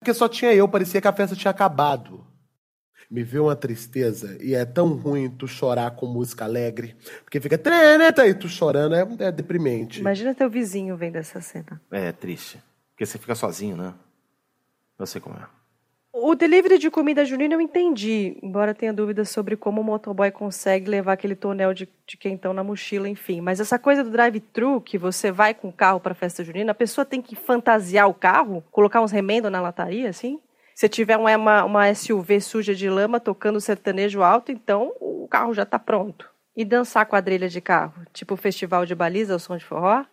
Porque 0.00 0.14
só 0.14 0.28
tinha 0.28 0.54
eu, 0.54 0.68
parecia 0.68 1.00
que 1.00 1.08
a 1.08 1.12
festa 1.12 1.34
tinha 1.34 1.50
acabado 1.50 2.24
me 3.10 3.22
vê 3.22 3.38
uma 3.38 3.56
tristeza 3.56 4.36
e 4.40 4.54
é 4.54 4.64
tão 4.64 4.94
ruim 4.94 5.30
tu 5.30 5.46
chorar 5.46 5.90
com 5.92 6.06
música 6.06 6.44
alegre, 6.44 6.96
porque 7.24 7.40
fica 7.40 7.58
tá 7.58 8.26
e 8.26 8.34
tu 8.34 8.48
chorando, 8.48 8.94
é, 8.94 9.26
é 9.26 9.32
deprimente. 9.32 10.00
Imagina 10.00 10.34
teu 10.34 10.50
vizinho 10.50 10.96
vendo 10.96 11.16
essa 11.16 11.40
cena. 11.40 11.80
É, 11.90 12.08
é 12.08 12.12
triste. 12.12 12.58
Porque 12.90 13.04
você 13.04 13.18
fica 13.18 13.34
sozinho, 13.34 13.76
né? 13.76 13.92
Eu 14.98 15.06
sei 15.06 15.20
como 15.20 15.36
é. 15.36 15.46
O 16.16 16.36
delivery 16.36 16.78
de 16.78 16.92
comida 16.92 17.24
junina 17.24 17.54
eu 17.54 17.60
entendi, 17.60 18.38
embora 18.40 18.72
tenha 18.72 18.92
dúvidas 18.92 19.28
sobre 19.30 19.56
como 19.56 19.80
o 19.80 19.84
motoboy 19.84 20.30
consegue 20.30 20.88
levar 20.88 21.14
aquele 21.14 21.34
tonel 21.34 21.74
de, 21.74 21.88
de 22.06 22.16
quentão 22.16 22.52
na 22.52 22.62
mochila, 22.62 23.08
enfim. 23.08 23.40
Mas 23.40 23.58
essa 23.58 23.80
coisa 23.80 24.04
do 24.04 24.10
drive-thru, 24.10 24.80
que 24.80 24.96
você 24.96 25.32
vai 25.32 25.52
com 25.54 25.68
o 25.68 25.72
carro 25.72 25.98
para 25.98 26.14
festa 26.14 26.44
junina, 26.44 26.70
a 26.70 26.74
pessoa 26.74 27.04
tem 27.04 27.20
que 27.20 27.34
fantasiar 27.34 28.08
o 28.08 28.14
carro, 28.14 28.62
colocar 28.70 29.02
uns 29.02 29.10
remendos 29.10 29.50
na 29.50 29.60
lataria, 29.60 30.08
assim? 30.08 30.38
Se 30.74 30.88
tiver 30.88 31.16
uma, 31.16 31.64
uma 31.64 31.94
SUV 31.94 32.40
suja 32.40 32.74
de 32.74 32.90
lama 32.90 33.20
tocando 33.20 33.60
sertanejo 33.60 34.22
alto, 34.22 34.50
então 34.50 34.92
o 35.00 35.28
carro 35.28 35.54
já 35.54 35.62
está 35.62 35.78
pronto. 35.78 36.28
E 36.56 36.64
dançar 36.64 37.06
quadrilha 37.06 37.48
de 37.48 37.60
carro, 37.60 38.04
tipo 38.12 38.36
festival 38.36 38.84
de 38.84 38.94
baliza, 38.94 39.36
o 39.36 39.38
som 39.38 39.56
de 39.56 39.64
forró? 39.64 40.04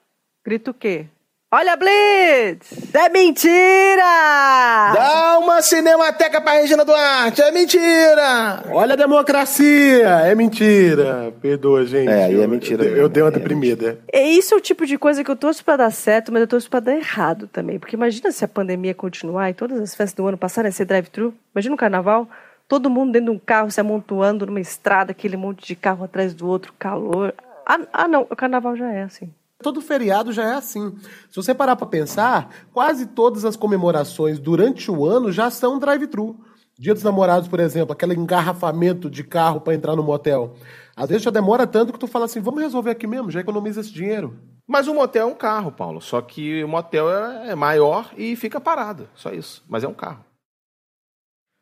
Grito 0.46 0.72
o 0.72 0.74
quê? 0.74 1.08
Olha, 1.54 1.76
Blitz! 1.76 2.96
É 2.96 3.10
mentira! 3.10 4.94
Dá 4.94 5.38
uma 5.38 5.62
cinemateca 5.62 6.40
pra 6.40 6.54
Regina 6.54 6.86
Duarte, 6.86 7.42
é 7.42 7.52
mentira! 7.52 8.64
Olha 8.70 8.94
a 8.94 8.96
democracia, 8.96 10.08
é 10.08 10.34
mentira. 10.34 11.34
Perdoa, 11.42 11.86
gente. 11.86 12.08
É, 12.08 12.24
aí 12.24 12.40
é 12.40 12.48
mentira. 12.48 12.86
Eu, 12.86 12.96
eu, 12.96 13.10
dei 13.10 13.22
uma 13.22 13.28
é 13.28 13.34
deprimida. 13.34 14.00
É 14.14 14.24
isso 14.24 14.54
é 14.54 14.58
o 14.58 14.62
tipo 14.62 14.86
de 14.86 14.98
coisa 14.98 15.26
que 15.26 15.30
eu 15.30 15.36
torço 15.36 15.62
pra 15.66 15.76
dar 15.76 15.92
certo, 15.92 16.32
mas 16.32 16.40
eu 16.40 16.48
torço 16.48 16.70
pra 16.70 16.80
dar 16.80 16.96
errado 16.96 17.50
também. 17.50 17.78
Porque 17.78 17.98
imagina 17.98 18.32
se 18.32 18.46
a 18.46 18.48
pandemia 18.48 18.94
continuar 18.94 19.50
e 19.50 19.54
todas 19.54 19.78
as 19.82 19.94
festas 19.94 20.16
do 20.16 20.26
ano 20.26 20.38
passarem 20.38 20.70
a 20.70 20.72
ser 20.72 20.86
drive-thru. 20.86 21.34
Imagina 21.54 21.76
o 21.76 21.78
carnaval, 21.78 22.30
todo 22.66 22.90
mundo 22.90 23.12
dentro 23.12 23.30
de 23.30 23.38
um 23.38 23.40
carro 23.40 23.70
se 23.70 23.82
amontoando 23.82 24.46
numa 24.46 24.62
estrada, 24.62 25.12
aquele 25.12 25.36
monte 25.36 25.68
de 25.68 25.76
carro 25.76 26.06
atrás 26.06 26.34
do 26.34 26.48
outro, 26.48 26.74
calor. 26.80 27.34
Ah, 27.66 27.78
ah 27.92 28.08
não, 28.08 28.22
o 28.22 28.38
carnaval 28.38 28.74
já 28.78 28.90
é 28.90 29.04
assim. 29.04 29.30
Todo 29.62 29.82
feriado 29.82 30.32
já 30.32 30.44
é 30.44 30.54
assim. 30.56 30.96
Se 31.30 31.36
você 31.36 31.54
parar 31.54 31.76
para 31.76 31.88
pensar, 31.88 32.50
quase 32.74 33.06
todas 33.06 33.46
as 33.46 33.56
comemorações 33.56 34.40
durante 34.40 34.90
o 34.90 35.06
ano 35.06 35.32
já 35.32 35.50
são 35.50 35.80
drive-thru. 35.80 36.40
Dia 36.78 36.94
dos 36.94 37.04
namorados, 37.04 37.48
por 37.48 37.60
exemplo, 37.60 37.94
aquele 37.94 38.16
engarrafamento 38.16 39.10
de 39.10 39.24
carro 39.24 39.62
para 39.62 39.76
entrar 39.76 39.96
no 39.96 40.04
motel. 40.04 40.56
Às 40.96 41.10
vezes 41.10 41.24
já 41.24 41.32
demora 41.32 41.68
tanto 41.68 41.94
que 41.94 42.00
tu 42.00 42.08
fala 42.08 42.26
assim, 42.26 42.40
vamos 42.40 42.62
resolver 42.62 42.92
aqui 42.92 43.06
mesmo, 43.06 43.30
já 43.30 43.40
economiza 43.40 43.82
esse 43.82 43.94
dinheiro. 43.94 44.38
Mas 44.68 44.88
o 44.88 44.94
motel 44.94 45.28
é 45.28 45.32
um 45.32 45.36
carro, 45.36 45.72
Paulo. 45.72 46.02
Só 46.02 46.22
que 46.22 46.64
o 46.64 46.68
motel 46.68 47.10
é, 47.10 47.50
é 47.52 47.56
maior 47.56 48.12
e 48.18 48.36
fica 48.36 48.60
parado. 48.60 49.10
Só 49.14 49.32
isso. 49.32 49.64
Mas 49.68 49.84
é 49.84 49.88
um 49.88 49.94
carro. 49.94 50.24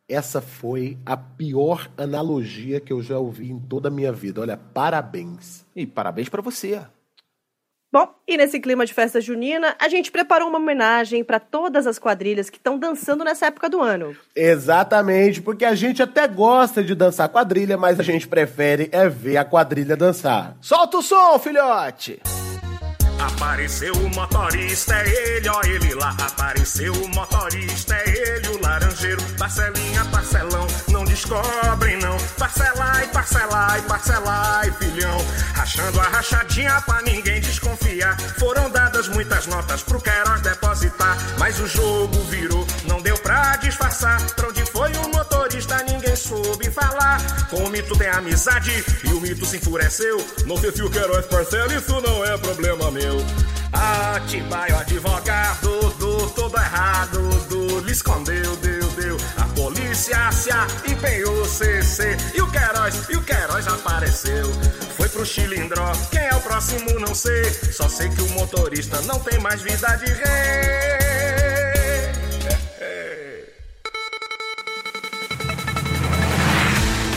Essa 0.07 0.41
foi 0.41 0.97
a 1.05 1.15
pior 1.15 1.89
analogia 1.97 2.79
que 2.79 2.91
eu 2.91 3.01
já 3.01 3.19
ouvi 3.19 3.51
em 3.51 3.59
toda 3.59 3.89
a 3.89 3.91
minha 3.91 4.11
vida. 4.11 4.41
Olha, 4.41 4.57
parabéns. 4.57 5.65
E 5.75 5.85
parabéns 5.85 6.29
para 6.29 6.41
você. 6.41 6.81
Bom, 7.91 8.07
e 8.27 8.37
nesse 8.37 8.59
clima 8.59 8.85
de 8.85 8.93
festa 8.93 9.19
junina, 9.19 9.75
a 9.79 9.89
gente 9.89 10.11
preparou 10.11 10.47
uma 10.47 10.59
homenagem 10.59 11.23
para 11.23 11.39
todas 11.39 11.87
as 11.87 11.97
quadrilhas 11.97 12.47
que 12.47 12.57
estão 12.57 12.77
dançando 12.77 13.23
nessa 13.23 13.47
época 13.47 13.67
do 13.67 13.81
ano. 13.81 14.15
Exatamente, 14.35 15.41
porque 15.41 15.65
a 15.65 15.73
gente 15.73 16.03
até 16.03 16.27
gosta 16.27 16.83
de 16.83 16.93
dançar 16.93 17.29
quadrilha, 17.29 17.77
mas 17.77 17.99
a 17.99 18.03
gente 18.03 18.27
prefere 18.27 18.89
é 18.91 19.09
ver 19.09 19.37
a 19.37 19.43
quadrilha 19.43 19.97
dançar. 19.97 20.55
Solta 20.61 20.97
o 20.97 21.01
som, 21.01 21.39
filhote! 21.39 22.21
Apareceu 23.19 23.93
o 23.95 24.09
motorista, 24.15 24.93
é 24.95 25.37
ele, 25.37 25.49
ó 25.49 25.61
ele 25.63 25.93
lá. 25.95 26.15
Apareceu 26.21 26.93
o 26.93 27.07
motorista, 27.09 27.93
é 27.93 28.03
ele, 28.07 28.47
o 28.49 28.61
laranjeiro. 28.61 29.21
Parcelinha, 29.37 30.05
parcelão, 30.05 30.65
não 31.27 31.41
descobre 31.41 31.95
não. 31.97 32.17
Parcelar 32.37 33.03
e 33.03 33.07
parcelar 33.07 33.79
e 33.79 33.81
parcelar 33.83 34.67
e 34.67 34.71
filhão. 34.71 35.17
Rachando 35.53 35.99
a 35.99 36.03
rachadinha 36.03 36.81
pra 36.81 37.01
ninguém 37.01 37.41
desconfiar. 37.41 38.17
Foram 38.37 38.69
dadas 38.69 39.07
muitas 39.07 39.47
notas 39.47 39.81
pro 39.83 40.01
Queiroz 40.01 40.41
depositar. 40.41 41.17
Mas 41.37 41.59
o 41.59 41.67
jogo 41.67 42.19
virou, 42.29 42.65
não 42.85 43.01
deu 43.01 43.17
pra 43.17 43.57
disfarçar. 43.57 44.21
Pra 44.35 44.47
onde 44.47 44.65
foi 44.65 44.91
o 44.93 45.09
motorista, 45.09 45.83
ninguém 45.83 46.15
soube 46.15 46.69
falar. 46.71 47.19
Com 47.49 47.63
o 47.63 47.69
mito 47.69 47.97
tem 47.97 48.09
amizade 48.09 48.83
e 49.03 49.07
o 49.07 49.21
mito 49.21 49.45
se 49.45 49.57
enfureceu. 49.57 50.17
Não 50.45 50.57
sei 50.57 50.71
se 50.71 50.83
o 50.83 50.89
Queiroz 50.89 51.25
parcela, 51.25 51.73
isso 51.73 51.99
não 52.01 52.25
é 52.25 52.37
problema 52.37 52.91
meu. 52.91 53.17
Atibaio, 53.71 54.77
advogado 54.77 55.93
do 55.99 56.29
todo 56.31 56.57
errado, 56.57 57.19
do 57.47 57.79
lhe 57.81 57.91
escondeu, 57.91 58.55
deu, 58.57 58.87
deu. 58.89 59.17
Polícia 59.89 60.31
se 60.31 60.51
empenhou, 60.91 61.45
CC. 61.45 62.15
E 62.35 62.41
o 62.41 62.51
Queiroz, 62.51 63.09
e 63.09 63.17
o 63.17 63.23
Queiroz 63.23 63.67
apareceu. 63.67 64.45
Foi 64.95 65.09
pro 65.09 65.25
Chilindró, 65.25 65.91
quem 66.11 66.21
é 66.21 66.35
o 66.35 66.39
próximo 66.41 66.99
não 66.99 67.15
sei. 67.15 67.43
Só 67.71 67.89
sei 67.89 68.09
que 68.09 68.21
o 68.21 68.29
motorista 68.29 69.01
não 69.01 69.19
tem 69.19 69.39
mais 69.39 69.61
vida 69.61 69.87
de 69.97 70.05
rei. 70.13 70.89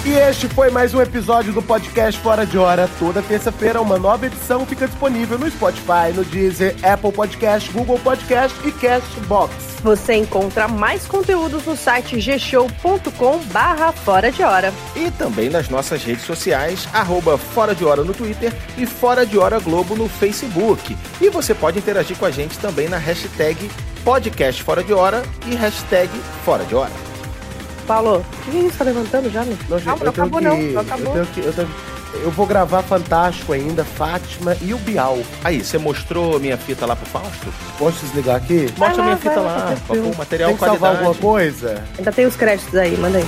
E 0.04 0.14
este 0.14 0.48
foi 0.48 0.70
mais 0.70 0.94
um 0.94 1.00
episódio 1.00 1.52
do 1.52 1.62
podcast 1.62 2.20
Fora 2.20 2.46
de 2.46 2.56
Hora. 2.56 2.88
Toda 2.98 3.22
terça-feira, 3.22 3.80
uma 3.80 3.98
nova 3.98 4.26
edição 4.26 4.66
fica 4.66 4.86
disponível 4.86 5.38
no 5.38 5.50
Spotify, 5.50 6.12
no 6.14 6.24
Deezer, 6.24 6.74
Apple 6.82 7.12
Podcast, 7.12 7.70
Google 7.70 7.98
Podcast 7.98 8.56
e 8.66 8.72
Castbox. 8.72 9.71
Você 9.82 10.14
encontra 10.14 10.68
mais 10.68 11.06
conteúdos 11.06 11.66
no 11.66 11.76
site 11.76 12.16
gshow.com 12.20 13.38
barra 13.52 13.90
Fora 13.90 14.30
de 14.30 14.42
Hora. 14.42 14.72
E 14.94 15.10
também 15.10 15.50
nas 15.50 15.68
nossas 15.68 16.04
redes 16.04 16.24
sociais, 16.24 16.88
arroba 16.92 17.36
Fora 17.36 17.74
de 17.74 17.84
Hora 17.84 18.04
no 18.04 18.14
Twitter 18.14 18.52
e 18.78 18.86
Fora 18.86 19.26
de 19.26 19.36
Hora 19.36 19.58
Globo 19.58 19.96
no 19.96 20.08
Facebook. 20.08 20.96
E 21.20 21.28
você 21.28 21.52
pode 21.52 21.78
interagir 21.78 22.16
com 22.16 22.24
a 22.24 22.30
gente 22.30 22.58
também 22.60 22.88
na 22.88 22.96
hashtag 22.96 23.68
podcast 24.04 24.62
Fora 24.62 24.84
de 24.84 24.92
Hora 24.92 25.24
e 25.46 25.54
hashtag 25.56 26.08
Fora 26.44 26.64
de 26.64 26.76
Hora. 26.76 26.92
Paulo, 27.84 28.18
o 28.18 28.50
que 28.50 28.56
isso? 28.58 28.78
Tá 28.78 28.84
levantando 28.84 29.30
já, 29.30 29.44
meu? 29.44 29.56
Não, 29.68 29.80
Calma, 29.80 30.04
não 30.04 30.10
acabou 30.12 30.38
que, 30.38 30.46
não, 30.46 30.56
não 30.58 30.80
acabou. 30.80 31.16
Eu, 31.16 31.26
que, 31.26 31.40
eu, 31.40 31.52
tenho, 31.52 31.68
eu, 32.14 32.30
vou 32.30 32.46
gravar 32.46 32.82
Fantástico 32.82 33.52
ainda, 33.52 33.84
Fátima 33.84 34.56
e 34.60 34.74
o 34.74 34.78
Bial. 34.78 35.18
Aí, 35.44 35.64
você 35.64 35.78
mostrou 35.78 36.38
minha 36.38 36.56
fita 36.56 36.86
lá 36.86 36.96
pro 36.96 37.06
Fausto? 37.06 37.52
Posso 37.78 38.04
desligar 38.04 38.36
aqui? 38.36 38.66
Mostra 38.78 39.02
a 39.02 39.04
minha 39.04 39.16
fita 39.16 39.40
lá, 39.40 39.74
por 39.86 39.96
favor, 39.96 40.16
material 40.16 40.48
tem 40.48 40.56
que 40.56 40.64
qualidade. 40.64 40.94
salvar 40.94 40.96
alguma 40.96 41.14
coisa? 41.14 41.84
Ainda 41.98 42.12
tem 42.12 42.26
os 42.26 42.36
créditos 42.36 42.74
aí, 42.76 42.96
manda 42.96 43.18
aí. 43.18 43.24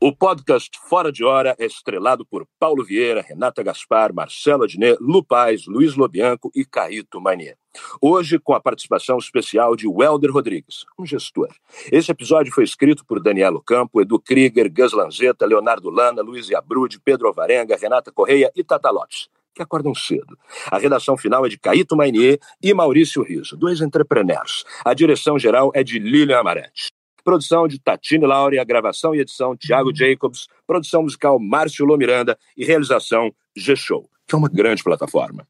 O 0.00 0.14
podcast 0.14 0.70
Fora 0.88 1.10
de 1.10 1.24
Hora 1.24 1.56
é 1.58 1.66
estrelado 1.66 2.24
por 2.24 2.46
Paulo 2.60 2.84
Vieira, 2.84 3.20
Renata 3.20 3.64
Gaspar, 3.64 4.14
Marcelo 4.14 4.62
Adnet, 4.62 4.96
Lu 5.00 5.24
Paz, 5.24 5.66
Luiz 5.66 5.96
Lobianco 5.96 6.52
e 6.54 6.64
Caíto 6.64 7.20
Manier. 7.20 7.56
Hoje, 8.00 8.38
com 8.38 8.54
a 8.54 8.60
participação 8.60 9.18
especial 9.18 9.74
de 9.74 9.86
Welder 9.88 10.32
Rodrigues, 10.32 10.84
um 10.98 11.04
gestor. 11.04 11.48
Esse 11.90 12.10
episódio 12.10 12.52
foi 12.52 12.64
escrito 12.64 13.04
por 13.04 13.20
Danielo 13.20 13.62
Campo, 13.62 14.00
Edu 14.00 14.18
Krieger, 14.18 14.72
Gus 14.72 14.92
Lanzetta, 14.92 15.46
Leonardo 15.46 15.90
Lana, 15.90 16.22
Luiz 16.22 16.50
Abrude, 16.52 17.00
Pedro 17.00 17.28
Alvarenga, 17.28 17.76
Renata 17.76 18.12
Correia 18.12 18.50
e 18.54 18.62
Tata 18.62 18.90
Lopes, 18.90 19.28
que 19.54 19.62
acordam 19.62 19.94
cedo. 19.94 20.38
A 20.70 20.78
redação 20.78 21.16
final 21.16 21.44
é 21.44 21.48
de 21.48 21.58
Caíto 21.58 21.96
Mainier 21.96 22.38
e 22.62 22.72
Maurício 22.72 23.22
Riso, 23.22 23.56
dois 23.56 23.80
entrepreneurs. 23.80 24.64
A 24.84 24.94
direção 24.94 25.38
geral 25.38 25.70
é 25.74 25.82
de 25.82 25.98
Lilian 25.98 26.38
Amarante. 26.38 26.90
Produção 27.24 27.68
de 27.68 27.78
Tatine 27.78 28.24
Laure, 28.24 28.58
a 28.58 28.64
gravação 28.64 29.14
e 29.14 29.20
edição 29.20 29.56
Thiago 29.56 29.94
Jacobs, 29.94 30.46
produção 30.66 31.02
musical 31.02 31.38
Márcio 31.38 31.84
Lomiranda 31.84 32.38
e 32.56 32.64
realização 32.64 33.30
G-Show, 33.54 34.08
que 34.26 34.34
é 34.34 34.38
uma 34.38 34.48
grande 34.48 34.82
plataforma. 34.82 35.46